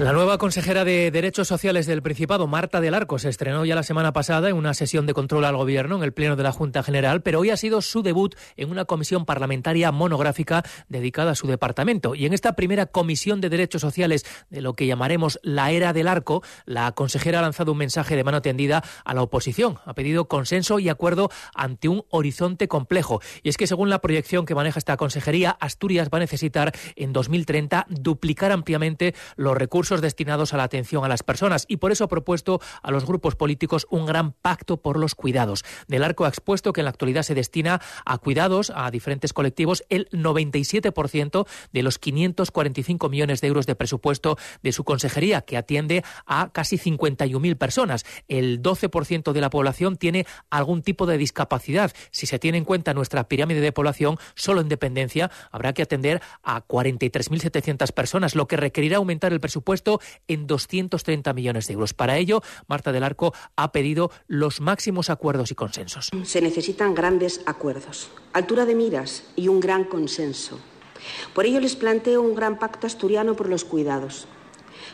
La 0.00 0.14
nueva 0.14 0.38
consejera 0.38 0.86
de 0.86 1.10
Derechos 1.10 1.46
Sociales 1.46 1.84
del 1.84 2.00
Principado, 2.00 2.46
Marta 2.46 2.80
del 2.80 2.94
Arco, 2.94 3.18
se 3.18 3.28
estrenó 3.28 3.66
ya 3.66 3.74
la 3.74 3.82
semana 3.82 4.14
pasada 4.14 4.48
en 4.48 4.56
una 4.56 4.72
sesión 4.72 5.04
de 5.04 5.12
control 5.12 5.44
al 5.44 5.58
Gobierno 5.58 5.96
en 5.96 6.02
el 6.02 6.14
Pleno 6.14 6.36
de 6.36 6.42
la 6.42 6.52
Junta 6.52 6.82
General, 6.82 7.20
pero 7.20 7.40
hoy 7.40 7.50
ha 7.50 7.58
sido 7.58 7.82
su 7.82 8.00
debut 8.00 8.34
en 8.56 8.70
una 8.70 8.86
comisión 8.86 9.26
parlamentaria 9.26 9.92
monográfica 9.92 10.64
dedicada 10.88 11.32
a 11.32 11.34
su 11.34 11.48
departamento. 11.48 12.14
Y 12.14 12.24
en 12.24 12.32
esta 12.32 12.56
primera 12.56 12.86
comisión 12.86 13.42
de 13.42 13.50
Derechos 13.50 13.82
Sociales 13.82 14.24
de 14.48 14.62
lo 14.62 14.72
que 14.72 14.86
llamaremos 14.86 15.38
la 15.42 15.70
era 15.70 15.92
del 15.92 16.08
arco, 16.08 16.42
la 16.64 16.92
consejera 16.92 17.40
ha 17.40 17.42
lanzado 17.42 17.72
un 17.72 17.78
mensaje 17.78 18.16
de 18.16 18.24
mano 18.24 18.40
tendida 18.40 18.82
a 19.04 19.12
la 19.12 19.20
oposición. 19.20 19.80
Ha 19.84 19.92
pedido 19.92 20.28
consenso 20.28 20.78
y 20.78 20.88
acuerdo 20.88 21.28
ante 21.54 21.88
un 21.88 22.06
horizonte 22.08 22.68
complejo. 22.68 23.20
Y 23.42 23.50
es 23.50 23.58
que 23.58 23.66
según 23.66 23.90
la 23.90 24.00
proyección 24.00 24.46
que 24.46 24.54
maneja 24.54 24.78
esta 24.78 24.96
consejería, 24.96 25.50
Asturias 25.60 26.08
va 26.08 26.16
a 26.16 26.20
necesitar 26.20 26.72
en 26.96 27.12
2030 27.12 27.84
duplicar 27.90 28.50
ampliamente 28.50 29.14
los 29.36 29.54
recursos 29.58 29.89
destinados 29.98 30.54
a 30.54 30.56
la 30.56 30.62
atención 30.62 31.04
a 31.04 31.08
las 31.08 31.24
personas 31.24 31.64
y 31.66 31.78
por 31.78 31.90
eso 31.90 32.04
ha 32.04 32.08
propuesto 32.08 32.60
a 32.82 32.92
los 32.92 33.04
grupos 33.04 33.34
políticos 33.34 33.88
un 33.90 34.06
gran 34.06 34.30
pacto 34.32 34.76
por 34.76 34.96
los 34.96 35.16
cuidados. 35.16 35.64
Del 35.88 36.04
Arco 36.04 36.24
ha 36.24 36.28
expuesto 36.28 36.72
que 36.72 36.82
en 36.82 36.84
la 36.84 36.90
actualidad 36.90 37.22
se 37.24 37.34
destina 37.34 37.80
a 38.04 38.18
cuidados 38.18 38.72
a 38.74 38.90
diferentes 38.92 39.32
colectivos 39.32 39.82
el 39.88 40.08
97% 40.10 41.46
de 41.72 41.82
los 41.82 41.98
545 41.98 43.08
millones 43.08 43.40
de 43.40 43.48
euros 43.48 43.66
de 43.66 43.74
presupuesto 43.74 44.38
de 44.62 44.72
su 44.72 44.84
consejería, 44.84 45.40
que 45.42 45.56
atiende 45.56 46.04
a 46.26 46.50
casi 46.52 46.78
51.000 46.78 47.56
personas. 47.56 48.04
El 48.28 48.62
12% 48.62 49.32
de 49.32 49.40
la 49.40 49.50
población 49.50 49.96
tiene 49.96 50.26
algún 50.50 50.82
tipo 50.82 51.06
de 51.06 51.18
discapacidad. 51.18 51.92
Si 52.10 52.26
se 52.26 52.38
tiene 52.38 52.58
en 52.58 52.64
cuenta 52.64 52.94
nuestra 52.94 53.28
pirámide 53.28 53.60
de 53.60 53.72
población, 53.72 54.18
solo 54.34 54.60
en 54.60 54.68
dependencia 54.68 55.30
habrá 55.50 55.72
que 55.72 55.82
atender 55.82 56.20
a 56.42 56.66
43.700 56.66 57.92
personas, 57.92 58.34
lo 58.34 58.46
que 58.46 58.56
requerirá 58.56 58.98
aumentar 58.98 59.32
el 59.32 59.40
presupuesto 59.40 59.79
en 60.28 60.46
230 60.46 61.32
millones 61.32 61.66
de 61.66 61.74
euros. 61.74 61.94
Para 61.94 62.18
ello, 62.18 62.42
Marta 62.66 62.92
del 62.92 63.04
Arco 63.04 63.32
ha 63.56 63.72
pedido 63.72 64.10
los 64.26 64.60
máximos 64.60 65.10
acuerdos 65.10 65.50
y 65.50 65.54
consensos. 65.54 66.10
Se 66.24 66.40
necesitan 66.40 66.94
grandes 66.94 67.40
acuerdos, 67.46 68.10
altura 68.32 68.66
de 68.66 68.74
miras 68.74 69.24
y 69.36 69.48
un 69.48 69.60
gran 69.60 69.84
consenso. 69.84 70.58
Por 71.34 71.46
ello 71.46 71.60
les 71.60 71.76
planteo 71.76 72.20
un 72.20 72.34
gran 72.34 72.58
pacto 72.58 72.86
asturiano 72.86 73.34
por 73.34 73.48
los 73.48 73.64
cuidados, 73.64 74.26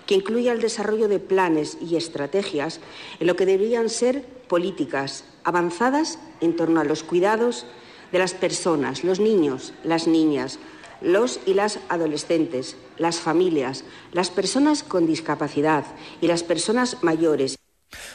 que 0.06 0.14
incluya 0.14 0.52
el 0.52 0.60
desarrollo 0.60 1.08
de 1.08 1.18
planes 1.18 1.78
y 1.80 1.96
estrategias 1.96 2.80
en 3.18 3.26
lo 3.26 3.34
que 3.34 3.46
deberían 3.46 3.88
ser 3.88 4.24
políticas 4.48 5.24
avanzadas 5.42 6.18
en 6.40 6.54
torno 6.54 6.80
a 6.80 6.84
los 6.84 7.02
cuidados 7.02 7.66
de 8.12 8.18
las 8.20 8.34
personas, 8.34 9.02
los 9.02 9.18
niños, 9.18 9.72
las 9.82 10.06
niñas, 10.06 10.60
los 11.00 11.40
y 11.46 11.54
las 11.54 11.78
adolescentes, 11.88 12.76
las 12.98 13.20
familias, 13.20 13.84
las 14.12 14.30
personas 14.30 14.82
con 14.82 15.06
discapacidad 15.06 15.84
y 16.20 16.26
las 16.26 16.42
personas 16.42 17.02
mayores. 17.02 17.58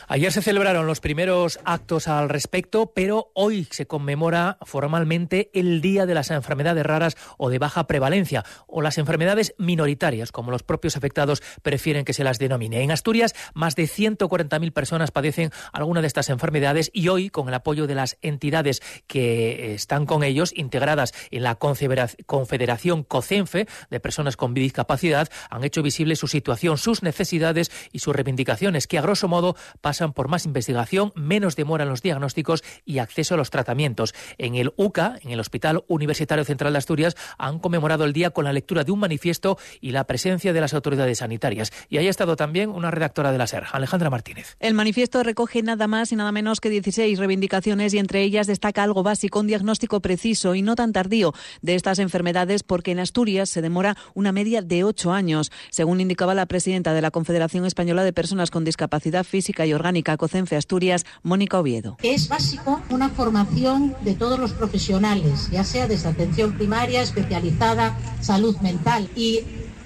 Ayer 0.07 0.31
se 0.31 0.41
celebraron 0.41 0.87
los 0.87 0.99
primeros 0.99 1.59
actos 1.65 2.07
al 2.07 2.29
respecto, 2.29 2.91
pero 2.93 3.31
hoy 3.33 3.67
se 3.71 3.85
conmemora 3.85 4.57
formalmente 4.61 5.49
el 5.53 5.81
Día 5.81 6.05
de 6.05 6.13
las 6.13 6.31
Enfermedades 6.31 6.85
Raras 6.85 7.17
o 7.37 7.49
de 7.49 7.59
Baja 7.59 7.87
Prevalencia, 7.87 8.43
o 8.67 8.81
las 8.81 8.97
enfermedades 8.97 9.53
minoritarias, 9.57 10.31
como 10.31 10.51
los 10.51 10.63
propios 10.63 10.97
afectados 10.97 11.41
prefieren 11.61 12.05
que 12.05 12.13
se 12.13 12.23
las 12.23 12.39
denomine. 12.39 12.83
En 12.83 12.91
Asturias, 12.91 13.35
más 13.53 13.75
de 13.75 13.83
140.000 13.83 14.71
personas 14.73 15.11
padecen 15.11 15.51
alguna 15.73 16.01
de 16.01 16.07
estas 16.07 16.29
enfermedades 16.29 16.91
y 16.93 17.07
hoy, 17.07 17.29
con 17.29 17.47
el 17.47 17.53
apoyo 17.53 17.87
de 17.87 17.95
las 17.95 18.17
entidades 18.21 18.81
que 19.07 19.73
están 19.73 20.05
con 20.05 20.23
ellos, 20.23 20.53
integradas 20.55 21.13
en 21.31 21.43
la 21.43 21.55
Confederación 21.55 23.03
COCENFE 23.03 23.67
de 23.89 23.99
Personas 23.99 24.37
con 24.37 24.53
Discapacidad, 24.53 25.29
han 25.49 25.63
hecho 25.63 25.81
visible 25.81 26.15
su 26.15 26.27
situación, 26.27 26.77
sus 26.77 27.03
necesidades 27.03 27.71
y 27.91 27.99
sus 27.99 28.15
reivindicaciones, 28.15 28.87
que 28.87 28.97
a 28.97 29.01
grosso 29.01 29.27
modo 29.27 29.55
pasan 29.79 30.13
por 30.13 30.27
más 30.27 30.45
investigación, 30.45 31.13
menos 31.15 31.55
demora 31.55 31.83
en 31.83 31.89
los 31.89 32.01
diagnósticos 32.01 32.63
y 32.85 32.99
acceso 32.99 33.35
a 33.35 33.37
los 33.37 33.49
tratamientos. 33.49 34.13
En 34.37 34.55
el 34.55 34.73
UCA, 34.75 35.17
en 35.21 35.31
el 35.31 35.39
Hospital 35.39 35.83
Universitario 35.87 36.43
Central 36.43 36.73
de 36.73 36.79
Asturias, 36.79 37.15
han 37.37 37.59
conmemorado 37.59 38.05
el 38.05 38.13
día 38.13 38.31
con 38.31 38.45
la 38.45 38.53
lectura 38.53 38.83
de 38.83 38.91
un 38.91 38.99
manifiesto 38.99 39.57
y 39.79 39.91
la 39.91 40.05
presencia 40.05 40.53
de 40.53 40.61
las 40.61 40.73
autoridades 40.73 41.19
sanitarias. 41.19 41.71
Y 41.89 41.97
ahí 41.97 42.07
ha 42.07 42.09
estado 42.09 42.35
también 42.35 42.69
una 42.69 42.91
redactora 42.91 43.31
de 43.31 43.37
la 43.37 43.47
SER, 43.47 43.65
Alejandra 43.71 44.09
Martínez. 44.09 44.55
El 44.59 44.73
manifiesto 44.73 45.23
recoge 45.23 45.61
nada 45.61 45.87
más 45.87 46.11
y 46.11 46.15
nada 46.15 46.31
menos 46.31 46.59
que 46.59 46.69
16 46.69 47.19
reivindicaciones 47.19 47.93
y 47.93 47.99
entre 47.99 48.23
ellas 48.23 48.47
destaca 48.47 48.83
algo 48.83 49.03
básico, 49.03 49.39
un 49.39 49.47
diagnóstico 49.47 50.01
preciso 50.01 50.55
y 50.55 50.61
no 50.61 50.75
tan 50.75 50.93
tardío 50.93 51.33
de 51.61 51.75
estas 51.75 51.99
enfermedades 51.99 52.63
porque 52.63 52.91
en 52.91 52.99
Asturias 52.99 53.49
se 53.49 53.61
demora 53.61 53.97
una 54.13 54.31
media 54.31 54.61
de 54.61 54.83
ocho 54.83 55.11
años, 55.11 55.51
según 55.69 56.01
indicaba 56.01 56.33
la 56.33 56.45
presidenta 56.45 56.93
de 56.93 57.01
la 57.01 57.11
Confederación 57.11 57.65
Española 57.65 58.03
de 58.03 58.13
Personas 58.13 58.51
con 58.51 58.63
Discapacidad 58.63 59.23
Física 59.23 59.50
y 59.59 59.73
Orgánica 59.73 60.17
COCENFE 60.17 60.55
Asturias, 60.55 61.05
Mónica 61.23 61.59
Oviedo. 61.59 61.97
Es 62.01 62.29
básico 62.29 62.81
una 62.89 63.09
formación 63.09 63.95
de 64.03 64.15
todos 64.15 64.39
los 64.39 64.53
profesionales, 64.53 65.49
ya 65.51 65.63
sea 65.63 65.87
desde 65.87 66.09
atención 66.09 66.53
primaria, 66.53 67.01
especializada, 67.01 67.97
salud 68.21 68.55
mental 68.57 69.09
y 69.15 69.41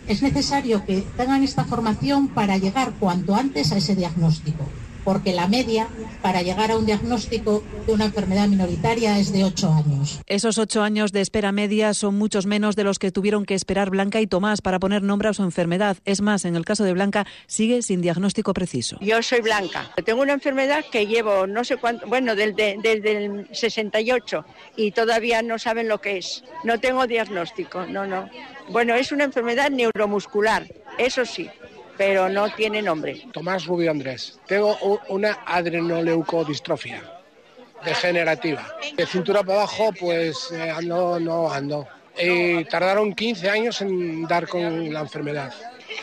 es 0.08 0.22
necesario 0.22 0.86
que 0.86 1.02
tengan 1.18 1.44
esta 1.44 1.66
formación 1.66 2.28
para 2.28 2.58
llegar 2.58 2.94
cuanto 3.00 3.36
antes 3.36 3.72
a 3.72 3.78
ese 3.78 3.96
diagnóstico 3.96 4.66
porque 5.06 5.34
la 5.34 5.48
media 5.48 5.88
para 6.26 6.42
llegar 6.42 6.72
a 6.72 6.78
un 6.78 6.88
diagnóstico 6.88 7.64
de 7.86 7.94
una 7.94 8.06
enfermedad 8.06 8.48
minoritaria 8.48 9.20
es 9.20 9.32
de 9.32 9.44
ocho 9.44 9.72
años. 9.72 10.22
Esos 10.26 10.58
ocho 10.58 10.82
años 10.82 11.12
de 11.12 11.22
espera 11.22 11.52
media 11.52 11.94
son 11.94 12.18
muchos 12.18 12.48
menos 12.48 12.76
de 12.76 12.84
los 12.84 12.98
que 12.98 13.12
tuvieron 13.12 13.46
que 13.46 13.54
esperar 13.54 13.92
Blanca 13.92 14.20
y 14.20 14.26
Tomás 14.26 14.64
para 14.64 14.80
poner 14.80 15.04
nombre 15.04 15.30
a 15.30 15.36
su 15.36 15.44
enfermedad. 15.44 15.98
Es 16.04 16.22
más, 16.22 16.44
en 16.46 16.56
el 16.56 16.66
caso 16.66 16.84
de 16.84 16.94
Blanca, 16.94 17.28
sigue 17.46 17.84
sin 17.84 18.02
diagnóstico 18.02 18.56
preciso. 18.56 18.98
Yo 19.02 19.22
soy 19.22 19.42
Blanca. 19.42 19.92
Tengo 20.04 20.24
una 20.24 20.34
enfermedad 20.34 20.84
que 20.92 21.06
llevo 21.06 21.46
no 21.46 21.64
sé 21.64 21.78
cuánto, 21.78 22.08
bueno, 22.08 22.36
desde, 22.36 22.80
desde 22.82 23.26
el 23.26 23.48
68 23.52 24.46
y 24.78 24.90
todavía 24.94 25.44
no 25.44 25.60
saben 25.60 25.88
lo 25.88 26.02
que 26.02 26.18
es. 26.18 26.44
No 26.64 26.80
tengo 26.80 27.06
diagnóstico, 27.06 27.86
no, 27.86 28.08
no. 28.08 28.28
Bueno, 28.70 28.96
es 28.96 29.12
una 29.12 29.26
enfermedad 29.26 29.70
neuromuscular, 29.70 30.66
eso 30.98 31.24
sí 31.24 31.52
pero 31.98 32.30
no 32.30 32.50
tiene 32.54 32.82
nombre. 32.82 33.28
Tomás 33.32 33.66
Rubio 33.66 33.92
Andrés. 33.92 34.40
Tengo 34.48 34.78
una 35.10 35.40
adrenoleucodistrofia 35.46 37.02
degenerativa. 37.84 38.66
De 38.96 39.06
cintura 39.06 39.44
para 39.44 39.60
abajo, 39.60 39.92
pues 40.00 40.52
eh, 40.52 40.70
ando, 40.70 41.20
no 41.20 41.52
ando. 41.52 41.88
Y 42.18 42.64
tardaron 42.66 43.14
15 43.14 43.50
años 43.50 43.82
en 43.82 44.24
dar 44.24 44.48
con 44.48 44.94
la 44.94 45.02
enfermedad. 45.02 45.54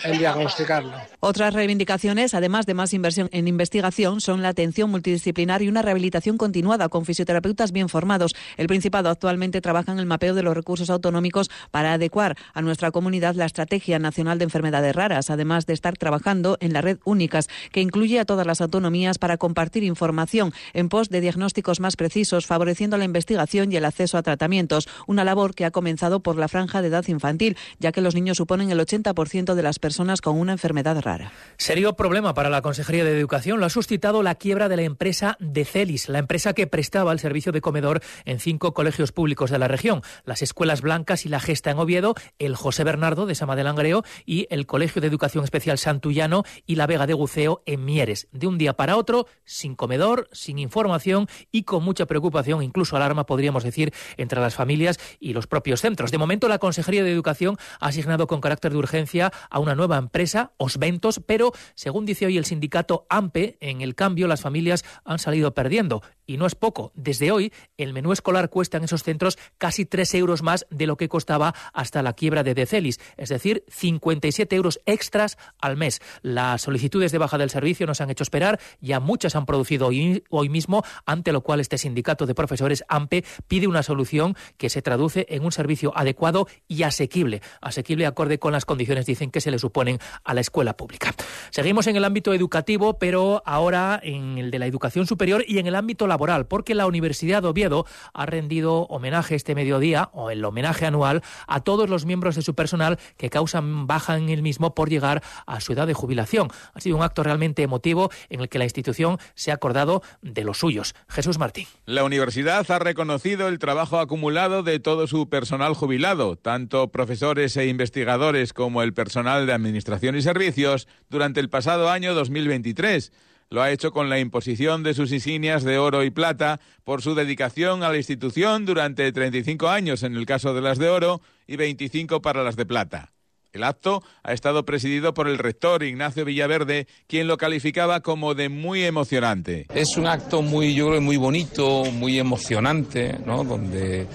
En 0.04 0.18
diagnosticarlo. 0.18 0.92
Otras 1.20 1.54
reivindicaciones, 1.54 2.34
además 2.34 2.66
de 2.66 2.74
más 2.74 2.92
inversión 2.94 3.28
en 3.32 3.48
investigación, 3.48 4.20
son 4.20 4.42
la 4.42 4.48
atención 4.48 4.90
multidisciplinar 4.90 5.62
y 5.62 5.68
una 5.68 5.82
rehabilitación 5.82 6.36
continuada 6.36 6.88
con 6.88 7.04
fisioterapeutas 7.04 7.72
bien 7.72 7.88
formados. 7.88 8.34
El 8.56 8.66
Principado 8.66 9.08
actualmente 9.08 9.60
trabaja 9.60 9.92
en 9.92 9.98
el 9.98 10.06
mapeo 10.06 10.34
de 10.34 10.42
los 10.42 10.54
recursos 10.54 10.90
autonómicos 10.90 11.50
para 11.70 11.92
adecuar 11.92 12.36
a 12.54 12.62
nuestra 12.62 12.90
comunidad 12.90 13.34
la 13.34 13.46
Estrategia 13.46 13.98
Nacional 13.98 14.38
de 14.38 14.44
Enfermedades 14.44 14.94
Raras, 14.94 15.30
además 15.30 15.66
de 15.66 15.74
estar 15.74 15.96
trabajando 15.96 16.56
en 16.60 16.72
la 16.72 16.80
red 16.80 16.98
Únicas, 17.04 17.48
que 17.70 17.80
incluye 17.80 18.18
a 18.18 18.24
todas 18.24 18.46
las 18.46 18.60
autonomías 18.60 19.18
para 19.18 19.36
compartir 19.36 19.84
información 19.84 20.52
en 20.72 20.88
pos 20.88 21.08
de 21.08 21.20
diagnósticos 21.20 21.80
más 21.80 21.96
precisos, 21.96 22.46
favoreciendo 22.46 22.96
la 22.96 23.04
investigación 23.04 23.72
y 23.72 23.76
el 23.76 23.84
acceso 23.84 24.18
a 24.18 24.22
tratamientos, 24.22 24.88
una 25.06 25.24
labor 25.24 25.54
que 25.54 25.64
ha 25.64 25.70
comenzado 25.70 26.20
por 26.20 26.36
la 26.36 26.48
franja 26.48 26.82
de 26.82 26.88
edad 26.88 27.06
infantil, 27.08 27.56
ya 27.78 27.92
que 27.92 28.00
los 28.00 28.14
niños 28.14 28.36
suponen 28.36 28.70
el 28.70 28.80
80% 28.80 29.54
de 29.54 29.62
las 29.62 29.78
personas 29.82 30.22
con 30.22 30.38
una 30.38 30.52
enfermedad 30.52 30.98
rara. 31.02 31.32
Serio 31.58 31.94
problema 31.94 32.32
para 32.32 32.48
la 32.48 32.62
Consejería 32.62 33.04
de 33.04 33.18
Educación 33.18 33.60
lo 33.60 33.66
ha 33.66 33.68
suscitado 33.68 34.22
la 34.22 34.36
quiebra 34.36 34.70
de 34.70 34.76
la 34.76 34.82
empresa 34.82 35.36
de 35.40 35.64
Celis, 35.64 36.08
la 36.08 36.20
empresa 36.20 36.54
que 36.54 36.66
prestaba 36.66 37.12
el 37.12 37.18
servicio 37.18 37.52
de 37.52 37.60
comedor 37.60 38.00
en 38.24 38.38
cinco 38.38 38.72
colegios 38.72 39.12
públicos 39.12 39.50
de 39.50 39.58
la 39.58 39.68
región, 39.68 40.00
las 40.24 40.40
Escuelas 40.40 40.80
Blancas 40.80 41.26
y 41.26 41.28
la 41.28 41.40
Gesta 41.40 41.72
en 41.72 41.78
Oviedo, 41.78 42.14
el 42.38 42.54
José 42.54 42.84
Bernardo 42.84 43.26
de 43.26 43.34
Sama 43.34 43.56
de 43.56 43.64
Langreo 43.64 44.04
y 44.24 44.46
el 44.50 44.66
Colegio 44.66 45.02
de 45.02 45.08
Educación 45.08 45.42
Especial 45.42 45.78
Santullano 45.78 46.44
y 46.64 46.76
la 46.76 46.86
Vega 46.86 47.06
de 47.06 47.14
Guceo 47.14 47.62
en 47.66 47.84
Mieres. 47.84 48.28
De 48.30 48.46
un 48.46 48.58
día 48.58 48.74
para 48.74 48.96
otro, 48.96 49.26
sin 49.44 49.74
comedor, 49.74 50.28
sin 50.30 50.60
información 50.60 51.26
y 51.50 51.64
con 51.64 51.82
mucha 51.82 52.06
preocupación, 52.06 52.62
incluso 52.62 52.94
alarma, 52.94 53.26
podríamos 53.26 53.64
decir, 53.64 53.92
entre 54.16 54.40
las 54.40 54.54
familias 54.54 55.00
y 55.18 55.32
los 55.32 55.48
propios 55.48 55.80
centros. 55.80 56.12
De 56.12 56.18
momento, 56.18 56.46
la 56.48 56.58
Consejería 56.58 57.02
de 57.02 57.12
Educación 57.12 57.56
ha 57.80 57.88
asignado 57.88 58.28
con 58.28 58.40
carácter 58.40 58.70
de 58.70 58.78
urgencia 58.78 59.32
a 59.50 59.58
una 59.62 59.74
nueva 59.74 59.96
empresa, 59.96 60.52
Osventos, 60.56 61.20
pero 61.24 61.52
según 61.74 62.04
dice 62.04 62.26
hoy 62.26 62.36
el 62.36 62.44
sindicato 62.44 63.06
AMPE, 63.08 63.56
en 63.60 63.80
el 63.80 63.94
cambio 63.94 64.26
las 64.26 64.42
familias 64.42 64.84
han 65.04 65.18
salido 65.18 65.54
perdiendo. 65.54 66.02
Y 66.32 66.38
no 66.38 66.46
es 66.46 66.54
poco. 66.54 66.92
Desde 66.94 67.30
hoy, 67.30 67.52
el 67.76 67.92
menú 67.92 68.10
escolar 68.10 68.48
cuesta 68.48 68.78
en 68.78 68.84
esos 68.84 69.02
centros 69.02 69.36
casi 69.58 69.84
3 69.84 70.14
euros 70.14 70.40
más 70.40 70.66
de 70.70 70.86
lo 70.86 70.96
que 70.96 71.10
costaba 71.10 71.54
hasta 71.74 72.02
la 72.02 72.14
quiebra 72.14 72.42
de 72.42 72.54
Decelis, 72.54 73.00
es 73.18 73.28
decir, 73.28 73.64
57 73.68 74.56
euros 74.56 74.80
extras 74.86 75.36
al 75.60 75.76
mes. 75.76 76.00
Las 76.22 76.62
solicitudes 76.62 77.12
de 77.12 77.18
baja 77.18 77.36
del 77.36 77.50
servicio 77.50 77.86
nos 77.86 78.00
han 78.00 78.08
hecho 78.08 78.22
esperar, 78.22 78.58
ya 78.80 78.98
muchas 78.98 79.36
han 79.36 79.44
producido 79.44 79.88
hoy, 79.88 80.24
hoy 80.30 80.48
mismo, 80.48 80.82
ante 81.04 81.32
lo 81.32 81.42
cual 81.42 81.60
este 81.60 81.76
sindicato 81.76 82.24
de 82.24 82.34
profesores 82.34 82.82
AMPE 82.88 83.26
pide 83.46 83.66
una 83.66 83.82
solución 83.82 84.34
que 84.56 84.70
se 84.70 84.80
traduce 84.80 85.26
en 85.28 85.44
un 85.44 85.52
servicio 85.52 85.92
adecuado 85.94 86.48
y 86.66 86.84
asequible. 86.84 87.42
Asequible 87.60 88.06
acorde 88.06 88.38
con 88.38 88.52
las 88.52 88.64
condiciones, 88.64 89.04
dicen, 89.04 89.30
que 89.30 89.42
se 89.42 89.50
le 89.50 89.58
suponen 89.58 89.98
a 90.24 90.32
la 90.32 90.40
escuela 90.40 90.78
pública. 90.78 91.14
Seguimos 91.50 91.88
en 91.88 91.96
el 91.96 92.06
ámbito 92.06 92.32
educativo, 92.32 92.98
pero 92.98 93.42
ahora 93.44 94.00
en 94.02 94.38
el 94.38 94.50
de 94.50 94.58
la 94.58 94.66
educación 94.66 95.06
superior 95.06 95.44
y 95.46 95.58
en 95.58 95.66
el 95.66 95.74
ámbito 95.74 96.06
laboral, 96.06 96.21
porque 96.48 96.74
la 96.74 96.86
Universidad 96.86 97.42
de 97.42 97.48
Oviedo 97.48 97.86
ha 98.14 98.26
rendido 98.26 98.82
homenaje 98.84 99.34
este 99.34 99.54
mediodía, 99.54 100.10
o 100.12 100.30
el 100.30 100.44
homenaje 100.44 100.86
anual, 100.86 101.22
a 101.46 101.60
todos 101.60 101.90
los 101.90 102.06
miembros 102.06 102.36
de 102.36 102.42
su 102.42 102.54
personal 102.54 102.98
que 103.16 103.30
causan 103.30 103.86
baja 103.86 104.16
en 104.16 104.28
el 104.28 104.42
mismo 104.42 104.74
por 104.74 104.88
llegar 104.88 105.22
a 105.46 105.60
su 105.60 105.72
edad 105.72 105.86
de 105.86 105.94
jubilación. 105.94 106.48
Ha 106.74 106.80
sido 106.80 106.96
un 106.96 107.02
acto 107.02 107.22
realmente 107.22 107.62
emotivo 107.62 108.10
en 108.28 108.40
el 108.40 108.48
que 108.48 108.58
la 108.58 108.64
institución 108.64 109.18
se 109.34 109.50
ha 109.50 109.54
acordado 109.54 110.02
de 110.20 110.44
los 110.44 110.58
suyos. 110.58 110.94
Jesús 111.08 111.38
Martín. 111.38 111.66
La 111.86 112.04
universidad 112.04 112.70
ha 112.70 112.78
reconocido 112.78 113.48
el 113.48 113.58
trabajo 113.58 113.98
acumulado 113.98 114.62
de 114.62 114.78
todo 114.80 115.06
su 115.06 115.28
personal 115.28 115.74
jubilado, 115.74 116.36
tanto 116.36 116.88
profesores 116.88 117.56
e 117.56 117.66
investigadores 117.66 118.52
como 118.52 118.82
el 118.82 118.94
personal 118.94 119.46
de 119.46 119.52
administración 119.52 120.16
y 120.16 120.22
servicios, 120.22 120.88
durante 121.10 121.40
el 121.40 121.50
pasado 121.50 121.90
año 121.90 122.14
2023. 122.14 123.12
Lo 123.52 123.60
ha 123.60 123.70
hecho 123.70 123.92
con 123.92 124.08
la 124.08 124.18
imposición 124.18 124.82
de 124.82 124.94
sus 124.94 125.12
insignias 125.12 125.62
de 125.62 125.76
oro 125.76 126.04
y 126.04 126.10
plata 126.10 126.58
por 126.84 127.02
su 127.02 127.14
dedicación 127.14 127.82
a 127.82 127.90
la 127.90 127.98
institución 127.98 128.64
durante 128.64 129.12
35 129.12 129.68
años 129.68 130.02
en 130.04 130.16
el 130.16 130.24
caso 130.24 130.54
de 130.54 130.62
las 130.62 130.78
de 130.78 130.88
oro 130.88 131.20
y 131.46 131.56
25 131.56 132.22
para 132.22 132.42
las 132.42 132.56
de 132.56 132.64
plata. 132.64 133.12
El 133.52 133.64
acto 133.64 134.02
ha 134.22 134.32
estado 134.32 134.64
presidido 134.64 135.12
por 135.12 135.28
el 135.28 135.36
rector 135.36 135.82
Ignacio 135.82 136.24
Villaverde, 136.24 136.86
quien 137.06 137.26
lo 137.26 137.36
calificaba 137.36 138.00
como 138.00 138.34
de 138.34 138.48
muy 138.48 138.84
emocionante. 138.84 139.66
Es 139.74 139.98
un 139.98 140.06
acto 140.06 140.40
muy, 140.40 140.74
yo 140.74 140.88
creo, 140.88 141.02
muy 141.02 141.18
bonito, 141.18 141.84
muy 141.92 142.18
emocionante, 142.18 143.18
¿no? 143.26 143.44
donde, 143.44 144.06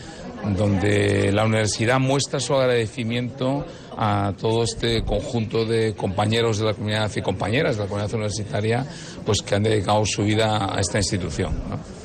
donde 0.58 1.32
la 1.32 1.46
universidad 1.46 2.00
muestra 2.00 2.40
su 2.40 2.56
agradecimiento 2.56 3.68
a 3.98 4.34
todo 4.40 4.64
este 4.64 5.04
conjunto 5.04 5.66
de 5.66 5.96
compañeros 5.96 6.60
de 6.60 6.66
la 6.66 6.74
comunidad 6.74 7.12
y 7.16 7.22
compañeras 7.22 7.76
de 7.76 7.84
la 7.84 7.90
comunidad 7.90 8.14
universitaria 8.14 8.86
pues 9.26 9.42
que 9.42 9.56
han 9.56 9.64
dedicado 9.64 10.06
su 10.06 10.24
vida 10.24 10.74
a 10.74 10.80
esta 10.80 11.00
institución. 11.00 11.54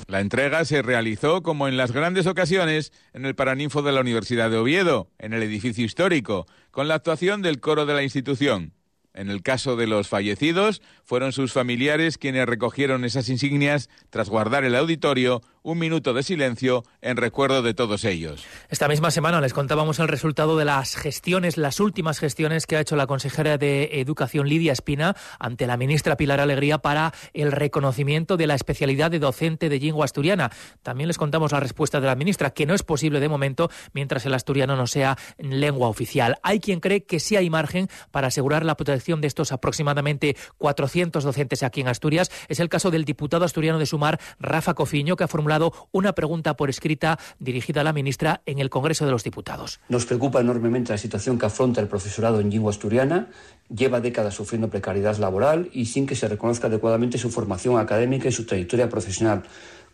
La 0.08 0.20
entrega 0.20 0.64
se 0.64 0.82
realizó, 0.82 1.42
como 1.42 1.68
en 1.68 1.76
las 1.76 1.92
grandes 1.92 2.26
ocasiones, 2.26 2.92
en 3.14 3.24
el 3.24 3.34
Paraninfo 3.34 3.82
de 3.82 3.92
la 3.92 4.00
Universidad 4.00 4.50
de 4.50 4.58
Oviedo, 4.58 5.08
en 5.18 5.32
el 5.32 5.42
edificio 5.42 5.84
histórico, 5.84 6.46
con 6.70 6.88
la 6.88 6.96
actuación 6.96 7.40
del 7.40 7.60
coro 7.60 7.86
de 7.86 7.94
la 7.94 8.02
institución. 8.02 8.74
En 9.14 9.30
el 9.30 9.42
caso 9.42 9.76
de 9.76 9.86
los 9.86 10.08
fallecidos, 10.08 10.80
fueron 11.04 11.32
sus 11.32 11.52
familiares 11.52 12.16
quienes 12.16 12.46
recogieron 12.46 13.04
esas 13.04 13.28
insignias 13.28 13.90
tras 14.08 14.30
guardar 14.30 14.64
el 14.64 14.74
auditorio 14.74 15.42
un 15.62 15.78
minuto 15.78 16.12
de 16.12 16.22
silencio 16.22 16.84
en 17.00 17.16
recuerdo 17.16 17.62
de 17.62 17.74
todos 17.74 18.04
ellos. 18.04 18.44
Esta 18.68 18.88
misma 18.88 19.10
semana 19.10 19.40
les 19.40 19.54
contábamos 19.54 19.98
el 20.00 20.08
resultado 20.08 20.56
de 20.56 20.64
las 20.64 20.96
gestiones, 20.96 21.56
las 21.56 21.78
últimas 21.78 22.18
gestiones 22.18 22.66
que 22.66 22.76
ha 22.76 22.80
hecho 22.80 22.96
la 22.96 23.06
consejera 23.06 23.58
de 23.58 24.00
Educación 24.00 24.48
Lidia 24.48 24.72
Espina 24.72 25.14
ante 25.38 25.66
la 25.66 25.76
ministra 25.76 26.16
Pilar 26.16 26.40
Alegría 26.40 26.78
para 26.78 27.12
el 27.32 27.52
reconocimiento 27.52 28.36
de 28.36 28.46
la 28.46 28.54
especialidad 28.54 29.10
de 29.10 29.20
docente 29.20 29.68
de 29.68 29.78
lengua 29.78 30.04
asturiana. 30.04 30.50
También 30.82 31.06
les 31.06 31.18
contamos 31.18 31.52
la 31.52 31.60
respuesta 31.60 32.00
de 32.00 32.06
la 32.06 32.16
ministra, 32.16 32.50
que 32.50 32.66
no 32.66 32.74
es 32.74 32.82
posible 32.82 33.20
de 33.20 33.28
momento 33.28 33.70
mientras 33.92 34.26
el 34.26 34.34
asturiano 34.34 34.76
no 34.76 34.86
sea 34.86 35.16
lengua 35.38 35.88
oficial. 35.88 36.38
Hay 36.42 36.58
quien 36.58 36.80
cree 36.80 37.04
que 37.04 37.20
sí 37.20 37.36
hay 37.36 37.50
margen 37.50 37.88
para 38.10 38.28
asegurar 38.28 38.64
la 38.64 38.76
protección 38.76 39.20
de 39.20 39.28
estos 39.28 39.52
aproximadamente 39.52 40.36
400 40.58 41.22
docentes 41.22 41.62
aquí 41.62 41.82
en 41.82 41.88
Asturias. 41.88 42.30
Es 42.48 42.58
el 42.58 42.68
caso 42.68 42.90
del 42.90 43.04
diputado 43.04 43.44
asturiano 43.44 43.78
de 43.78 43.86
Sumar, 43.86 44.20
Rafa 44.40 44.74
Cofiño, 44.74 45.16
que 45.16 45.24
ha 45.24 45.28
formulado 45.28 45.51
una 45.90 46.12
pregunta 46.12 46.54
por 46.54 46.70
escrita 46.70 47.18
dirigida 47.38 47.80
a 47.80 47.84
la 47.84 47.92
ministra 47.92 48.42
en 48.46 48.58
el 48.58 48.70
Congreso 48.70 49.04
de 49.04 49.10
los 49.10 49.24
Diputados. 49.24 49.80
Nos 49.88 50.06
preocupa 50.06 50.40
enormemente 50.40 50.92
la 50.92 50.98
situación 50.98 51.38
que 51.38 51.46
afronta 51.46 51.80
el 51.80 51.88
profesorado 51.88 52.40
en 52.40 52.50
lengua 52.50 52.70
asturiana. 52.70 53.28
Lleva 53.68 54.00
décadas 54.00 54.34
sufriendo 54.34 54.68
precariedad 54.68 55.16
laboral 55.16 55.68
y 55.72 55.86
sin 55.86 56.06
que 56.06 56.14
se 56.14 56.28
reconozca 56.28 56.66
adecuadamente 56.66 57.18
su 57.18 57.30
formación 57.30 57.78
académica 57.78 58.28
y 58.28 58.32
su 58.32 58.44
trayectoria 58.44 58.88
profesional. 58.88 59.42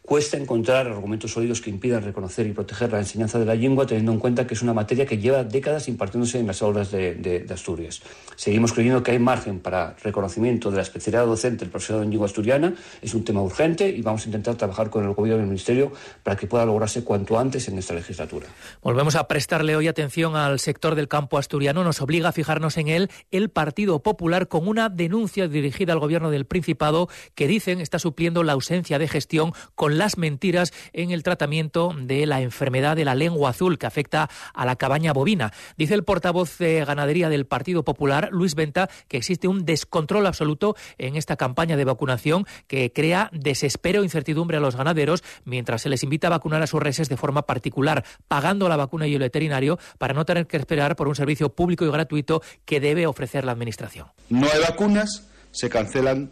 Cuesta 0.08 0.38
encontrar 0.38 0.86
argumentos 0.86 1.32
sólidos 1.32 1.60
que 1.60 1.68
impidan 1.68 2.02
reconocer 2.02 2.46
y 2.46 2.52
proteger 2.54 2.90
la 2.90 2.98
enseñanza 2.98 3.38
de 3.38 3.44
la 3.44 3.54
lengua, 3.54 3.84
teniendo 3.84 4.10
en 4.10 4.18
cuenta 4.18 4.46
que 4.46 4.54
es 4.54 4.62
una 4.62 4.72
materia 4.72 5.04
que 5.04 5.18
lleva 5.18 5.44
décadas 5.44 5.86
impartiéndose 5.86 6.38
en 6.38 6.46
las 6.46 6.62
aulas 6.62 6.90
de, 6.90 7.14
de, 7.14 7.40
de 7.40 7.52
Asturias. 7.52 8.00
Seguimos 8.34 8.72
creyendo 8.72 9.02
que 9.02 9.10
hay 9.10 9.18
margen 9.18 9.60
para 9.60 9.96
reconocimiento 10.02 10.70
de 10.70 10.76
la 10.76 10.82
especialidad 10.82 11.26
docente 11.26 11.66
del 11.66 11.68
profesorado 11.68 12.04
en 12.04 12.08
lengua 12.08 12.24
asturiana. 12.24 12.72
Es 13.02 13.12
un 13.12 13.22
tema 13.22 13.42
urgente 13.42 13.86
y 13.86 14.00
vamos 14.00 14.22
a 14.22 14.28
intentar 14.28 14.54
trabajar 14.54 14.88
con 14.88 15.04
el 15.04 15.12
Gobierno 15.12 15.40
y 15.40 15.44
el 15.44 15.48
Ministerio 15.48 15.92
para 16.22 16.36
que 16.36 16.46
pueda 16.46 16.64
lograrse 16.64 17.04
cuanto 17.04 17.38
antes 17.38 17.68
en 17.68 17.76
esta 17.76 17.92
legislatura. 17.92 18.46
Volvemos 18.80 19.14
a 19.14 19.28
prestarle 19.28 19.76
hoy 19.76 19.88
atención 19.88 20.36
al 20.36 20.58
sector 20.58 20.94
del 20.94 21.08
campo 21.08 21.36
asturiano. 21.36 21.84
Nos 21.84 22.00
obliga 22.00 22.30
a 22.30 22.32
fijarnos 22.32 22.78
en 22.78 22.88
él 22.88 23.10
el 23.30 23.50
Partido 23.50 24.02
Popular 24.02 24.48
con 24.48 24.68
una 24.68 24.88
denuncia 24.88 25.48
dirigida 25.48 25.92
al 25.92 25.98
Gobierno 25.98 26.30
del 26.30 26.46
Principado 26.46 27.10
que 27.34 27.46
dicen 27.46 27.82
está 27.82 27.98
supliendo 27.98 28.42
la 28.42 28.54
ausencia 28.54 28.98
de 28.98 29.06
gestión 29.06 29.52
con 29.74 29.97
las 29.98 30.16
mentiras 30.16 30.72
en 30.92 31.10
el 31.10 31.22
tratamiento 31.22 31.94
de 31.96 32.26
la 32.26 32.40
enfermedad 32.40 32.96
de 32.96 33.04
la 33.04 33.14
lengua 33.14 33.50
azul 33.50 33.78
que 33.78 33.86
afecta 33.86 34.30
a 34.54 34.64
la 34.64 34.76
cabaña 34.76 35.12
bovina. 35.12 35.52
Dice 35.76 35.94
el 35.94 36.04
portavoz 36.04 36.58
de 36.58 36.84
ganadería 36.84 37.28
del 37.28 37.46
Partido 37.46 37.84
Popular, 37.84 38.28
Luis 38.32 38.54
Venta, 38.54 38.88
que 39.08 39.16
existe 39.16 39.48
un 39.48 39.64
descontrol 39.64 40.26
absoluto 40.26 40.76
en 40.96 41.16
esta 41.16 41.36
campaña 41.36 41.76
de 41.76 41.84
vacunación 41.84 42.46
que 42.66 42.92
crea 42.92 43.30
desespero 43.32 44.00
e 44.00 44.04
incertidumbre 44.04 44.56
a 44.56 44.60
los 44.60 44.76
ganaderos 44.76 45.22
mientras 45.44 45.82
se 45.82 45.88
les 45.88 46.02
invita 46.02 46.28
a 46.28 46.30
vacunar 46.30 46.62
a 46.62 46.66
sus 46.66 46.82
reses 46.82 47.08
de 47.08 47.16
forma 47.16 47.42
particular, 47.42 48.04
pagando 48.28 48.68
la 48.68 48.76
vacuna 48.76 49.06
y 49.06 49.14
el 49.14 49.20
veterinario 49.20 49.78
para 49.98 50.14
no 50.14 50.24
tener 50.24 50.46
que 50.46 50.56
esperar 50.56 50.96
por 50.96 51.08
un 51.08 51.14
servicio 51.14 51.50
público 51.50 51.84
y 51.84 51.90
gratuito 51.90 52.42
que 52.64 52.80
debe 52.80 53.06
ofrecer 53.06 53.44
la 53.44 53.52
Administración. 53.52 54.06
No 54.28 54.46
hay 54.46 54.60
vacunas, 54.60 55.26
se 55.50 55.68
cancelan 55.68 56.30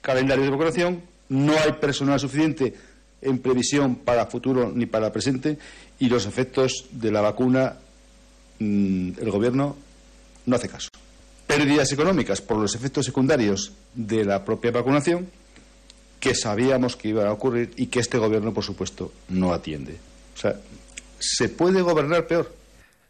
calendarios 0.00 0.46
de 0.46 0.50
vacunación, 0.50 1.02
no 1.28 1.52
hay 1.52 1.72
personal 1.72 2.18
suficiente 2.18 2.74
en 3.22 3.38
previsión 3.38 3.96
para 3.96 4.26
futuro 4.26 4.72
ni 4.74 4.86
para 4.86 5.12
presente 5.12 5.58
y 5.98 6.08
los 6.08 6.26
efectos 6.26 6.86
de 6.90 7.10
la 7.10 7.20
vacuna 7.20 7.76
mmm, 8.58 9.12
el 9.18 9.30
Gobierno 9.30 9.76
no 10.46 10.56
hace 10.56 10.68
caso. 10.68 10.88
Pérdidas 11.46 11.92
económicas 11.92 12.40
por 12.40 12.58
los 12.58 12.74
efectos 12.74 13.06
secundarios 13.06 13.72
de 13.94 14.24
la 14.24 14.44
propia 14.44 14.70
vacunación 14.70 15.28
que 16.18 16.34
sabíamos 16.34 16.96
que 16.96 17.08
iban 17.08 17.26
a 17.26 17.32
ocurrir 17.32 17.72
y 17.76 17.86
que 17.86 17.98
este 17.98 18.18
Gobierno, 18.18 18.54
por 18.54 18.64
supuesto, 18.64 19.12
no 19.28 19.52
atiende. 19.52 19.96
O 20.34 20.38
sea, 20.38 20.56
¿se 21.18 21.48
puede 21.48 21.82
gobernar 21.82 22.26
peor? 22.26 22.61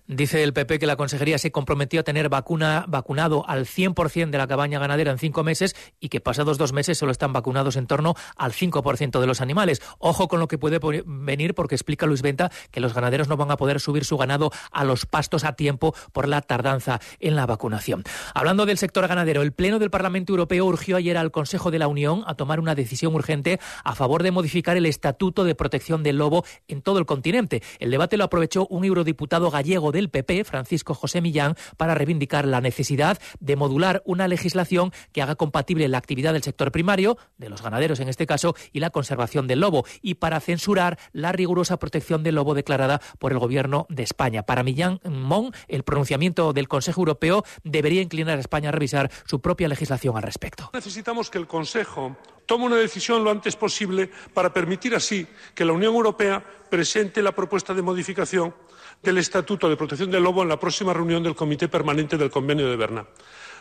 Dice 0.09 0.43
el 0.43 0.53
PP 0.53 0.81
que 0.81 0.87
la 0.87 0.97
consejería 0.97 1.39
se 1.39 1.53
comprometió 1.53 2.01
a 2.01 2.03
tener 2.03 2.29
vacuna, 2.29 2.85
vacunado 2.89 3.49
al 3.49 3.67
100% 3.67 4.31
de 4.31 4.39
la 4.39 4.49
cabaña 4.49 4.81
ganadera 4.81 5.13
en 5.13 5.19
cinco 5.19 5.45
meses 5.45 5.77
y 6.01 6.09
que 6.09 6.21
pasados 6.21 6.59
dos 6.59 6.73
meses 6.73 6.99
solo 6.99 7.13
están 7.13 7.33
vacunados 7.33 7.77
en 7.77 7.87
torno 7.87 8.15
al 8.37 8.53
5% 8.53 9.21
de 9.21 9.27
los 9.29 9.41
animales. 9.41 9.81
Ojo 10.01 10.27
con 10.27 10.41
lo 10.41 10.49
que 10.49 10.59
puede 10.59 10.81
venir 11.07 11.55
porque 11.55 11.77
explica 11.77 12.07
Luis 12.07 12.21
Venta 12.21 12.51
que 12.73 12.81
los 12.81 12.95
ganaderos 12.95 13.29
no 13.29 13.37
van 13.37 13.53
a 13.53 13.57
poder 13.57 13.79
subir 13.79 14.05
su 14.05 14.17
ganado 14.17 14.51
a 14.73 14.83
los 14.83 15.07
pastos 15.07 15.45
a 15.45 15.53
tiempo 15.53 15.95
por 16.13 16.27
la 16.27 16.43
tardanza 16.43 17.01
en 17.21 17.37
la 17.37 17.47
vacunación. 17.47 18.03
Hablando 18.35 18.67
del 18.67 18.79
sector 18.79 19.07
ganadero, 19.07 19.43
el 19.43 19.53
Pleno 19.53 19.79
del 19.79 19.91
Parlamento 19.91 20.33
Europeo 20.33 20.67
urgió 20.67 20.97
ayer 20.97 21.17
al 21.17 21.31
Consejo 21.31 21.71
de 21.71 21.79
la 21.79 21.87
Unión 21.87 22.25
a 22.27 22.35
tomar 22.35 22.59
una 22.59 22.75
decisión 22.75 23.15
urgente 23.15 23.61
a 23.85 23.95
favor 23.95 24.25
de 24.25 24.33
modificar 24.33 24.77
el 24.77 24.87
Estatuto 24.87 25.45
de 25.45 25.55
Protección 25.55 26.03
del 26.03 26.17
Lobo 26.17 26.45
en 26.67 26.83
todo 26.83 26.99
el 26.99 27.07
continente. 27.07 27.63
El 27.79 27.93
debate 27.93 28.17
lo 28.17 28.25
aprovechó 28.25 28.67
un 28.67 28.85
eurodiputado 28.85 29.51
gallego 29.51 29.92
del 29.93 30.11
PP, 30.11 30.45
Francisco 30.45 30.95
José 30.95 31.21
Millán, 31.21 31.55
para 31.77 31.95
reivindicar 31.95 32.47
la 32.47 32.61
necesidad 32.61 33.21
de 33.41 33.57
modular 33.57 34.03
una 34.05 34.29
legislación 34.29 34.93
que 35.13 35.23
haga 35.23 35.37
compatible 35.37 35.89
la 35.89 35.99
actividad 35.99 36.33
del 36.33 36.43
sector 36.43 36.73
primario, 36.73 37.19
de 37.39 37.49
los 37.49 37.63
ganaderos 37.63 38.01
en 38.01 38.09
este 38.09 38.27
caso, 38.27 38.55
y 38.73 38.81
la 38.81 38.91
conservación 38.91 39.47
del 39.47 39.61
lobo, 39.61 39.85
y 40.01 40.15
para 40.15 40.41
censurar 40.41 40.99
la 41.13 41.33
rigurosa 41.33 41.79
protección 41.79 42.23
del 42.23 42.35
lobo 42.35 42.55
declarada 42.55 43.01
por 43.19 43.33
el 43.33 43.39
Gobierno 43.39 43.87
de 43.89 44.03
España. 44.03 44.43
Para 44.43 44.63
Millán 44.63 45.01
Mon, 45.05 45.53
el 45.69 45.85
pronunciamiento 45.85 46.53
del 46.53 46.69
Consejo 46.69 47.01
Europeo 47.01 47.45
debería 47.63 48.03
inclinar 48.03 48.39
a 48.39 48.41
España 48.41 48.71
a 48.71 48.73
revisar 48.73 49.11
su 49.27 49.41
propia 49.41 49.69
legislación 49.69 50.17
al 50.17 50.23
respecto. 50.23 50.71
Necesitamos 50.73 51.31
que 51.31 51.39
el 51.39 51.47
Consejo 51.47 52.17
tome 52.47 52.67
una 52.67 52.77
decisión 52.77 53.25
lo 53.25 53.31
antes 53.31 53.57
posible 53.57 54.11
para 54.35 54.53
permitir 54.53 54.95
así 54.95 55.27
que 55.55 55.65
la 55.65 55.73
Unión 55.73 55.95
Europea 55.95 56.45
presente 56.71 57.23
la 57.23 57.33
propuesta 57.33 57.75
de 57.75 57.83
modificación 57.83 58.55
del 59.03 59.19
Estatuto 59.19 59.69
de 59.69 59.77
Protección 59.77 60.11
del 60.11 60.23
Lobo 60.23 60.43
en 60.43 60.49
la 60.49 60.61
próxima 60.61 60.93
reunión 60.93 61.23
del 61.23 61.35
Comité 61.35 61.69
Permanente 61.69 62.17
del 62.17 62.31
Convenio 62.31 62.71
de 62.71 62.77
Berna. 62.77 63.05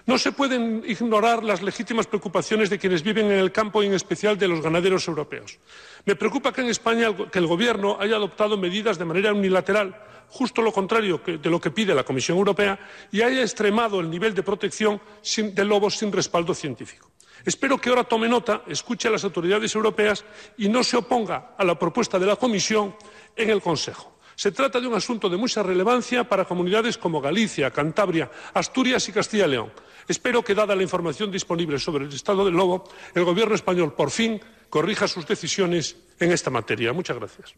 No 0.06 0.18
se 0.18 0.32
pueden 0.32 0.84
ignorar 0.86 1.44
las 1.44 1.62
legítimas 1.62 2.08
preocupaciones 2.08 2.70
de 2.70 2.80
quienes 2.80 3.04
viven 3.04 3.26
en 3.26 3.40
el 3.40 3.52
campo 3.52 3.82
y 3.82 3.88
en 3.88 3.94
especial 3.94 4.38
de 4.38 4.48
los 4.48 4.62
ganaderos 4.62 5.08
europeos. 5.08 5.60
Me 6.06 6.16
preocupa 6.16 6.54
que 6.54 6.62
en 6.62 6.70
España 6.70 7.10
que 7.32 7.40
el 7.40 7.48
Gobierno 7.48 7.98
haya 8.00 8.16
adoptado 8.16 8.58
medidas 8.58 8.98
de 8.98 9.06
manera 9.06 9.34
unilateral, 9.34 9.96
justo 10.30 10.62
lo 10.62 10.72
contrario 10.72 11.22
de 11.26 11.50
lo 11.50 11.60
que 11.60 11.72
pide 11.72 11.94
la 11.94 12.04
Comisión 12.04 12.38
Europea, 12.38 12.80
y 13.12 13.22
haya 13.22 13.42
extremado 13.42 14.00
el 14.00 14.10
nivel 14.10 14.34
de 14.34 14.44
protección 14.44 15.02
de 15.38 15.66
lobos 15.66 15.98
sin 15.98 16.12
respaldo 16.12 16.54
científico. 16.54 17.12
Espero 17.46 17.80
que 17.80 17.90
ahora 17.90 18.04
tome 18.04 18.30
nota, 18.30 18.64
escuche 18.68 19.08
a 19.08 19.12
las 19.12 19.24
autoridades 19.24 19.74
europeas 19.74 20.24
y 20.58 20.70
no 20.70 20.84
se 20.84 20.98
oponga 20.98 21.56
a 21.58 21.64
la 21.64 21.78
propuesta 21.78 22.20
de 22.20 22.28
la 22.28 22.36
Comisión 22.36 22.96
en 23.36 23.50
el 23.50 23.62
Consejo. 23.62 24.21
Se 24.36 24.52
trata 24.52 24.80
de 24.80 24.88
un 24.88 24.94
asunto 24.94 25.30
de 25.30 25.38
mucha 25.38 25.64
relevancia 25.64 26.24
para 26.24 26.46
comunidades 26.46 26.98
como 26.98 27.22
Galicia, 27.22 27.72
Cantabria, 27.72 28.30
Asturias 28.54 29.08
y 29.10 29.12
Castilla 29.12 29.46
y 29.46 29.52
León. 29.52 29.72
Espero 30.08 30.44
que, 30.44 30.56
dada 30.56 30.76
la 30.76 30.84
información 30.84 31.32
disponible 31.32 31.80
sobre 31.80 32.06
el 32.06 32.14
estado 32.14 32.44
del 32.46 32.56
lobo, 32.56 32.90
el 33.14 33.24
Gobierno 33.24 33.56
español 33.56 33.94
por 33.94 34.12
fin 34.12 34.42
corrija 34.70 35.08
sus 35.08 35.28
decisiones 35.28 35.96
en 36.20 36.32
esta 36.32 36.50
materia. 36.50 36.94
Muchas 36.94 37.18
gracias. 37.18 37.54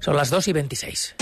Son 0.00 0.16
las 0.16 0.30
2 0.30 0.48
y 0.48 0.52
26. 0.52 1.16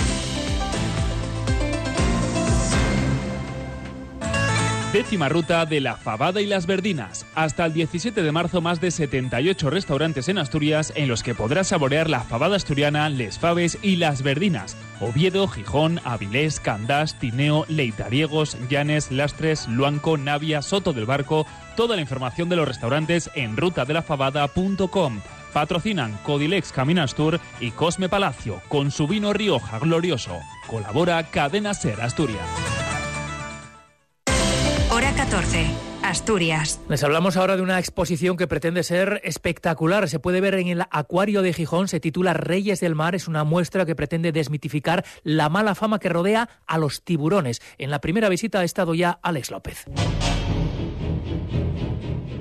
Décima 4.93 5.31
ruta 5.31 5.65
de 5.65 5.81
la 5.81 5.97
fabada 5.97 6.43
y 6.43 6.47
las 6.47 6.67
verdinas. 6.67 7.25
Hasta 7.35 7.65
el 7.65 7.73
17 7.73 8.23
de 8.23 8.31
marzo 8.31 8.61
más 8.61 8.79
de 8.79 8.91
78 8.91 9.71
restaurantes 9.71 10.29
en 10.29 10.37
Asturias 10.37 10.93
en 10.95 11.09
los 11.09 11.23
que 11.23 11.35
podrás 11.35 11.69
saborear 11.69 12.11
la 12.11 12.21
fabada 12.21 12.57
asturiana, 12.57 13.09
les 13.09 13.39
faves 13.39 13.79
y 13.81 13.97
las 13.97 14.21
verdinas. 14.21 14.77
Oviedo, 15.01 15.49
Gijón, 15.49 15.99
Avilés, 16.05 16.61
Candás, 16.61 17.19
Tineo, 17.19 17.65
Leitariegos, 17.69 18.59
Llanes, 18.69 19.11
Lastres, 19.11 19.67
Luanco, 19.67 20.19
Navia, 20.19 20.61
Soto 20.61 20.93
del 20.93 21.07
Barco. 21.07 21.47
Toda 21.75 21.97
la 21.97 22.03
información 22.03 22.51
de 22.51 22.57
los 22.57 22.69
restaurantes 22.69 23.31
en 23.35 23.57
rutadelafabada.com. 23.57 25.21
Patrocinan 25.55 26.19
Codilex 26.23 26.71
Caminas 26.71 27.15
Tour 27.15 27.41
y 27.61 27.71
Cosme 27.71 28.11
Palacio 28.11 28.61
con 28.69 28.91
su 28.91 29.07
vino 29.07 29.33
Rioja 29.33 29.79
Glorioso. 29.79 30.39
Colabora 30.67 31.31
Cadena 31.31 31.73
Ser 31.73 32.03
Asturias. 32.03 32.92
Hora 35.63 35.71
14. 35.71 35.93
Asturias. 36.03 36.81
Les 36.89 37.03
hablamos 37.05 37.37
ahora 37.37 37.57
de 37.57 37.63
una 37.63 37.79
exposición 37.79 38.37
que 38.37 38.47
pretende 38.47 38.83
ser 38.83 39.21
espectacular. 39.25 40.09
Se 40.09 40.19
puede 40.19 40.41
ver 40.41 40.55
en 40.55 40.69
el 40.69 40.83
Acuario 40.91 41.43
de 41.43 41.53
Gijón, 41.53 41.89
se 41.89 42.01
titula 42.01 42.35
Reyes 42.35 42.81
del 42.81 42.95
Mar. 42.95 43.15
Es 43.15 43.29
una 43.29 43.45
muestra 43.45 43.87
que 43.87 43.95
pretende 43.95 44.33
desmitificar 44.33 45.05
la 45.23 45.49
mala 45.49 45.75
fama 45.75 45.99
que 45.99 46.09
rodea 46.09 46.49
a 46.67 46.79
los 46.79 47.03
tiburones. 47.03 47.63
En 47.79 47.91
la 47.91 48.01
primera 48.01 48.29
visita 48.29 48.61
ha 48.61 48.65
estado 48.65 48.95
ya 48.95 49.19
Alex 49.23 49.51
López. 49.51 49.87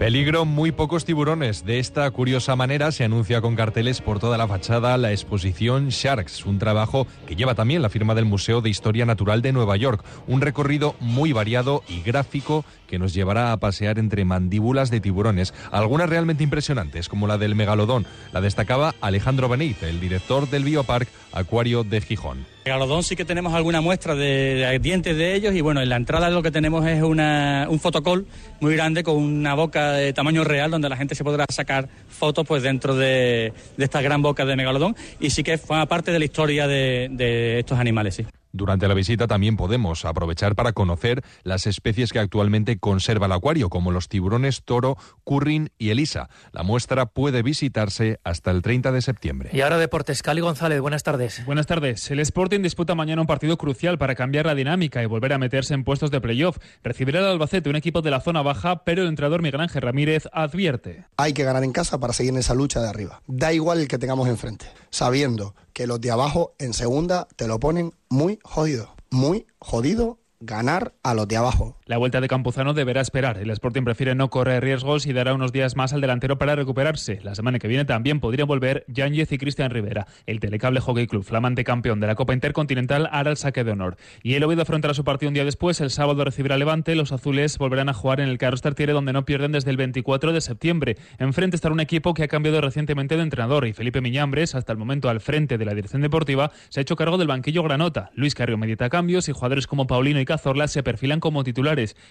Peligro, 0.02 0.46
muy 0.46 0.72
pocos 0.72 1.06
tiburones. 1.06 1.64
De 1.64 1.78
esta 1.78 2.10
curiosa 2.10 2.56
manera 2.56 2.92
se 2.92 3.04
anuncia 3.04 3.40
con 3.40 3.56
carteles 3.56 4.02
por 4.02 4.18
toda 4.18 4.36
la 4.36 4.48
fachada 4.48 4.98
la 4.98 5.12
exposición 5.12 5.90
Sharks, 5.90 6.44
un 6.48 6.58
trabajo 6.58 7.06
que 7.28 7.36
lleva 7.36 7.54
también 7.54 7.84
la 7.84 7.90
firma 7.90 8.16
del 8.16 8.26
Museo 8.26 8.62
de 8.62 8.72
Historia 8.72 9.06
Natural 9.06 9.44
de 9.44 9.54
Nueva 9.54 9.78
York. 9.78 10.04
Un 10.26 10.42
recorrido 10.42 10.96
muy 11.00 11.34
variado 11.34 11.84
y 11.88 12.02
gráfico 12.02 12.66
que 12.92 13.00
nos 13.00 13.14
llevará 13.14 13.54
a 13.54 13.58
pasear 13.58 13.98
entre 14.00 14.26
mandíbulas 14.26 14.92
de 14.92 15.00
tiburones, 15.00 15.54
algunas 15.72 16.10
realmente 16.10 16.44
impresionantes, 16.44 17.08
como 17.08 17.26
la 17.26 17.38
del 17.38 17.56
megalodón. 17.56 18.06
La 18.34 18.42
destacaba 18.42 18.94
Alejandro 19.00 19.48
Benítez, 19.48 19.90
el 19.90 20.02
director 20.02 20.50
del 20.50 20.66
Biopark 20.66 21.08
Acuario 21.32 21.86
de 21.86 22.02
Gijón. 22.02 22.46
Megalodón 22.66 23.04
sí 23.04 23.16
que 23.16 23.24
tenemos 23.24 23.54
alguna 23.54 23.80
muestra 23.80 24.14
de, 24.14 24.78
dientes 24.82 25.16
de 25.16 25.36
ellos 25.36 25.56
y 25.56 25.62
bueno, 25.62 25.82
en 25.82 25.88
la 25.88 25.96
entrada 25.96 26.30
lo 26.30 26.44
que 26.44 26.52
tenemos 26.52 26.86
es 26.86 27.02
una, 27.02 27.66
un 27.70 27.80
fotocol 27.80 28.28
muy 28.60 28.76
grande 28.76 29.04
con 29.04 29.16
una 29.16 29.54
boca 29.54 29.94
de 29.94 30.12
tamaño 30.12 30.44
real 30.44 30.70
donde 30.70 30.90
la 30.90 30.98
gente 30.98 31.16
se 31.16 31.24
podrá 31.24 31.46
sacar 31.50 31.88
fotos 32.10 32.46
pues 32.46 32.62
dentro 32.62 32.94
de, 32.94 33.54
esta 33.78 34.02
gran 34.02 34.22
boca 34.22 34.44
de 34.44 34.58
megalodón 34.58 34.98
y 35.18 35.30
sí 35.30 35.44
que 35.44 35.58
forma 35.58 35.86
parte 35.86 36.12
de 36.12 36.20
la 36.20 36.26
historia 36.26 36.68
de, 36.68 37.08
de 37.10 37.60
estos 37.60 37.80
animales, 37.80 38.16
sí. 38.16 38.26
Durante 38.54 38.88
la 38.88 38.94
visita 38.94 39.28
también 39.28 39.58
podemos 39.58 40.06
aprovechar 40.06 40.56
para 40.56 40.74
conocer 40.74 41.24
las 41.44 41.68
especies 41.68 42.12
que 42.12 42.20
actualmente 42.20 42.78
conserva 42.80 43.28
el 43.28 43.32
acuario, 43.32 43.70
como 43.70 43.92
los 43.92 44.10
tiburones 44.10 44.64
toro, 44.64 44.98
currin 45.24 45.72
y 45.78 45.90
elisa. 45.90 46.30
La 46.52 46.64
muestra 46.64 47.06
puede 47.06 47.44
visitarse 47.44 48.20
hasta 48.24 48.52
el 48.52 48.62
30 48.62 48.92
de 48.92 49.02
septiembre. 49.02 49.50
Y 49.54 49.62
ahora 49.62 49.78
Deportes, 49.78 50.22
Cali 50.22 50.42
González, 50.42 50.82
buenas 50.82 51.04
tardes. 51.04 51.46
Buenas 51.46 51.68
tardes. 51.68 52.10
El 52.12 52.20
Sporting 52.20 52.62
disputa 52.62 52.96
mañana 52.96 53.22
un 53.22 53.28
partido 53.28 53.58
crucial 53.58 53.98
para 53.98 54.16
cambiar 54.16 54.46
la 54.46 54.56
dinámica 54.56 55.02
y 55.02 55.06
volver 55.06 55.34
a 55.34 55.38
meterse 55.38 55.74
en 55.74 55.84
puestos 55.84 56.12
de 56.12 56.22
playoff. 56.22 56.58
Recibirá 56.84 57.20
el 57.20 57.26
Albacete, 57.26 57.70
un 57.70 57.76
equipo 57.76 58.02
de 58.02 58.12
la 58.12 58.22
zona 58.22 58.42
baja, 58.42 58.84
pero 58.84 59.04
el 59.04 59.08
entrenador 59.08 59.42
Miguel 59.42 59.62
Ángel 59.62 59.82
Ramírez 59.82 60.28
advierte. 60.32 61.06
Hay 61.18 61.34
que 61.34 61.44
ganar 61.44 61.64
en 61.64 61.72
casa 61.72 62.00
para 62.00 62.14
seguir 62.14 62.34
en 62.34 62.40
esa 62.40 62.54
lucha 62.54 62.82
de 62.82 62.90
arriba. 62.90 63.22
Da 63.28 63.54
igual 63.54 63.80
el 63.80 63.88
que 63.88 63.98
tengamos 63.98 64.28
enfrente, 64.28 64.68
sabiendo 64.90 65.56
que 65.82 65.88
los 65.88 66.00
de 66.00 66.12
abajo 66.12 66.54
en 66.60 66.76
segunda 66.76 67.28
te 67.38 67.48
lo 67.48 67.60
ponen 67.60 67.92
muy 68.08 68.38
jodido. 68.44 68.94
Muy 69.10 69.48
jodido 69.58 70.20
ganar 70.40 70.94
a 71.02 71.16
los 71.16 71.28
de 71.28 71.38
abajo. 71.38 71.76
La 71.92 71.98
vuelta 71.98 72.22
de 72.22 72.30
Campuzano 72.30 72.74
deberá 72.74 73.02
esperar. 73.02 73.38
El 73.38 73.50
Sporting 73.50 73.84
prefiere 73.84 74.16
no 74.16 74.30
correr 74.30 74.64
riesgos 74.64 75.06
y 75.06 75.12
dará 75.12 75.34
unos 75.34 75.52
días 75.52 75.76
más 75.76 75.92
al 75.92 76.00
delantero 76.00 76.38
para 76.38 76.56
recuperarse. 76.56 77.20
La 77.22 77.36
semana 77.36 77.60
que 77.60 77.68
viene 77.68 77.84
también 77.84 78.22
podrían 78.22 78.48
volver 78.48 78.86
Yáñez 78.88 79.30
y 79.34 79.38
Cristian 79.38 79.72
Rivera. 79.72 80.08
El 80.26 80.40
Telecable 80.40 80.80
Hockey 80.80 81.06
Club, 81.06 81.26
flamante 81.26 81.66
campeón 81.66 82.00
de 82.00 82.08
la 82.08 82.16
Copa 82.16 82.34
Intercontinental, 82.34 83.10
hará 83.12 83.32
el 83.32 83.36
saque 83.36 83.66
de 83.66 83.72
honor. 83.72 83.98
Y 84.24 84.36
el 84.36 84.44
Oviedo 84.46 84.62
afrontará 84.62 84.94
su 84.94 85.04
partido 85.04 85.28
un 85.28 85.34
día 85.34 85.44
después. 85.44 85.82
El 85.82 85.90
sábado 85.90 86.24
recibirá 86.24 86.56
Levante. 86.56 86.96
Los 86.96 87.12
azules 87.12 87.58
volverán 87.58 87.90
a 87.90 87.94
jugar 87.94 88.22
en 88.22 88.30
el 88.30 88.38
Carlos 88.38 88.62
Tartiere, 88.62 88.94
donde 88.94 89.12
no 89.12 89.26
pierden 89.26 89.52
desde 89.52 89.72
el 89.72 89.76
24 89.76 90.32
de 90.32 90.40
septiembre. 90.40 90.96
Enfrente 91.20 91.58
estará 91.58 91.74
un 91.74 91.82
equipo 91.82 92.14
que 92.14 92.24
ha 92.24 92.30
cambiado 92.30 92.62
recientemente 92.62 93.18
de 93.18 93.24
entrenador 93.24 93.68
y 93.68 93.74
Felipe 93.74 94.00
Miñambres, 94.00 94.56
hasta 94.56 94.72
el 94.72 94.80
momento 94.80 95.10
al 95.10 95.20
frente 95.20 95.58
de 95.58 95.66
la 95.66 95.74
dirección 95.74 96.02
deportiva, 96.02 96.54
se 96.70 96.80
ha 96.80 96.84
hecho 96.84 96.96
cargo 96.96 97.18
del 97.18 97.28
banquillo 97.28 97.64
Granota. 97.64 98.12
Luis 98.16 98.34
Carrio 98.34 98.58
medita 98.58 98.88
cambios 98.88 99.28
y 99.28 99.34
jugadores 99.34 99.68
como 99.68 99.88
Paulino 99.88 100.22
y 100.22 100.26
Cazorla 100.26 100.70
se 100.70 100.84
perfilan 100.84 101.20
como 101.20 101.44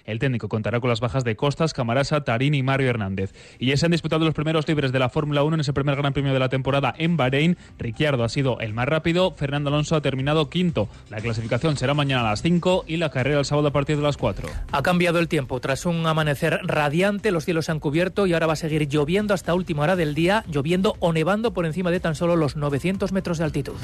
El 0.05 0.19
técnico 0.19 0.49
contará 0.49 0.81
con 0.81 0.91
las 0.91 1.01
bajas 1.01 1.25
de 1.25 1.37
Costas, 1.37 1.73
Camarasa, 1.73 2.23
Tarín 2.23 2.55
y 2.55 2.63
Mario 2.63 2.91
Hernández. 2.91 3.33
Y 3.59 3.67
ya 3.67 3.77
se 3.77 3.87
han 3.87 3.93
disputado 3.93 4.25
los 4.25 4.35
primeros 4.35 4.67
libres 4.69 4.93
de 4.93 4.99
la 4.99 5.09
Fórmula 5.09 5.43
1 5.43 5.55
en 5.55 5.61
ese 5.61 5.73
primer 5.73 5.97
Gran 5.97 6.13
Premio 6.13 6.33
de 6.33 6.39
la 6.39 6.49
temporada 6.49 6.95
en 6.99 7.17
Bahrein. 7.17 7.57
Ricciardo 7.79 8.25
ha 8.25 8.29
sido 8.29 8.61
el 8.61 8.75
más 8.75 8.87
rápido, 8.87 9.33
Fernando 9.33 9.71
Alonso 9.71 9.97
ha 9.97 10.01
terminado 10.01 10.51
quinto. 10.51 10.89
La 11.09 11.21
clasificación 11.21 11.77
será 11.77 11.95
mañana 11.95 12.23
a 12.23 12.31
las 12.31 12.43
5 12.43 12.85
y 12.87 12.97
la 12.97 13.11
carrera 13.11 13.39
el 13.39 13.45
sábado 13.45 13.69
a 13.69 13.73
partir 13.73 13.97
de 13.97 14.03
las 14.03 14.17
4. 14.17 14.49
Ha 14.73 14.83
cambiado 14.83 15.19
el 15.19 15.29
tiempo. 15.29 15.61
Tras 15.61 15.87
un 15.87 16.07
amanecer 16.07 16.61
radiante, 16.65 17.31
los 17.31 17.45
cielos 17.45 17.67
se 17.67 17.73
han 17.73 17.81
cubierto 17.81 18.27
y 18.27 18.33
ahora 18.33 18.47
va 18.47 18.55
a 18.55 18.57
seguir 18.57 18.89
lloviendo 18.89 19.35
hasta 19.35 19.55
última 19.55 19.83
hora 19.83 19.97
del 19.97 20.15
día, 20.15 20.45
lloviendo 20.49 20.97
o 21.01 21.13
nevando 21.13 21.53
por 21.53 21.67
encima 21.67 21.91
de 21.91 22.01
tan 22.01 22.15
solo 22.15 22.37
los 22.37 22.57
900 22.57 23.13
metros 23.13 23.39
de 23.39 23.45
altitud. 23.45 23.75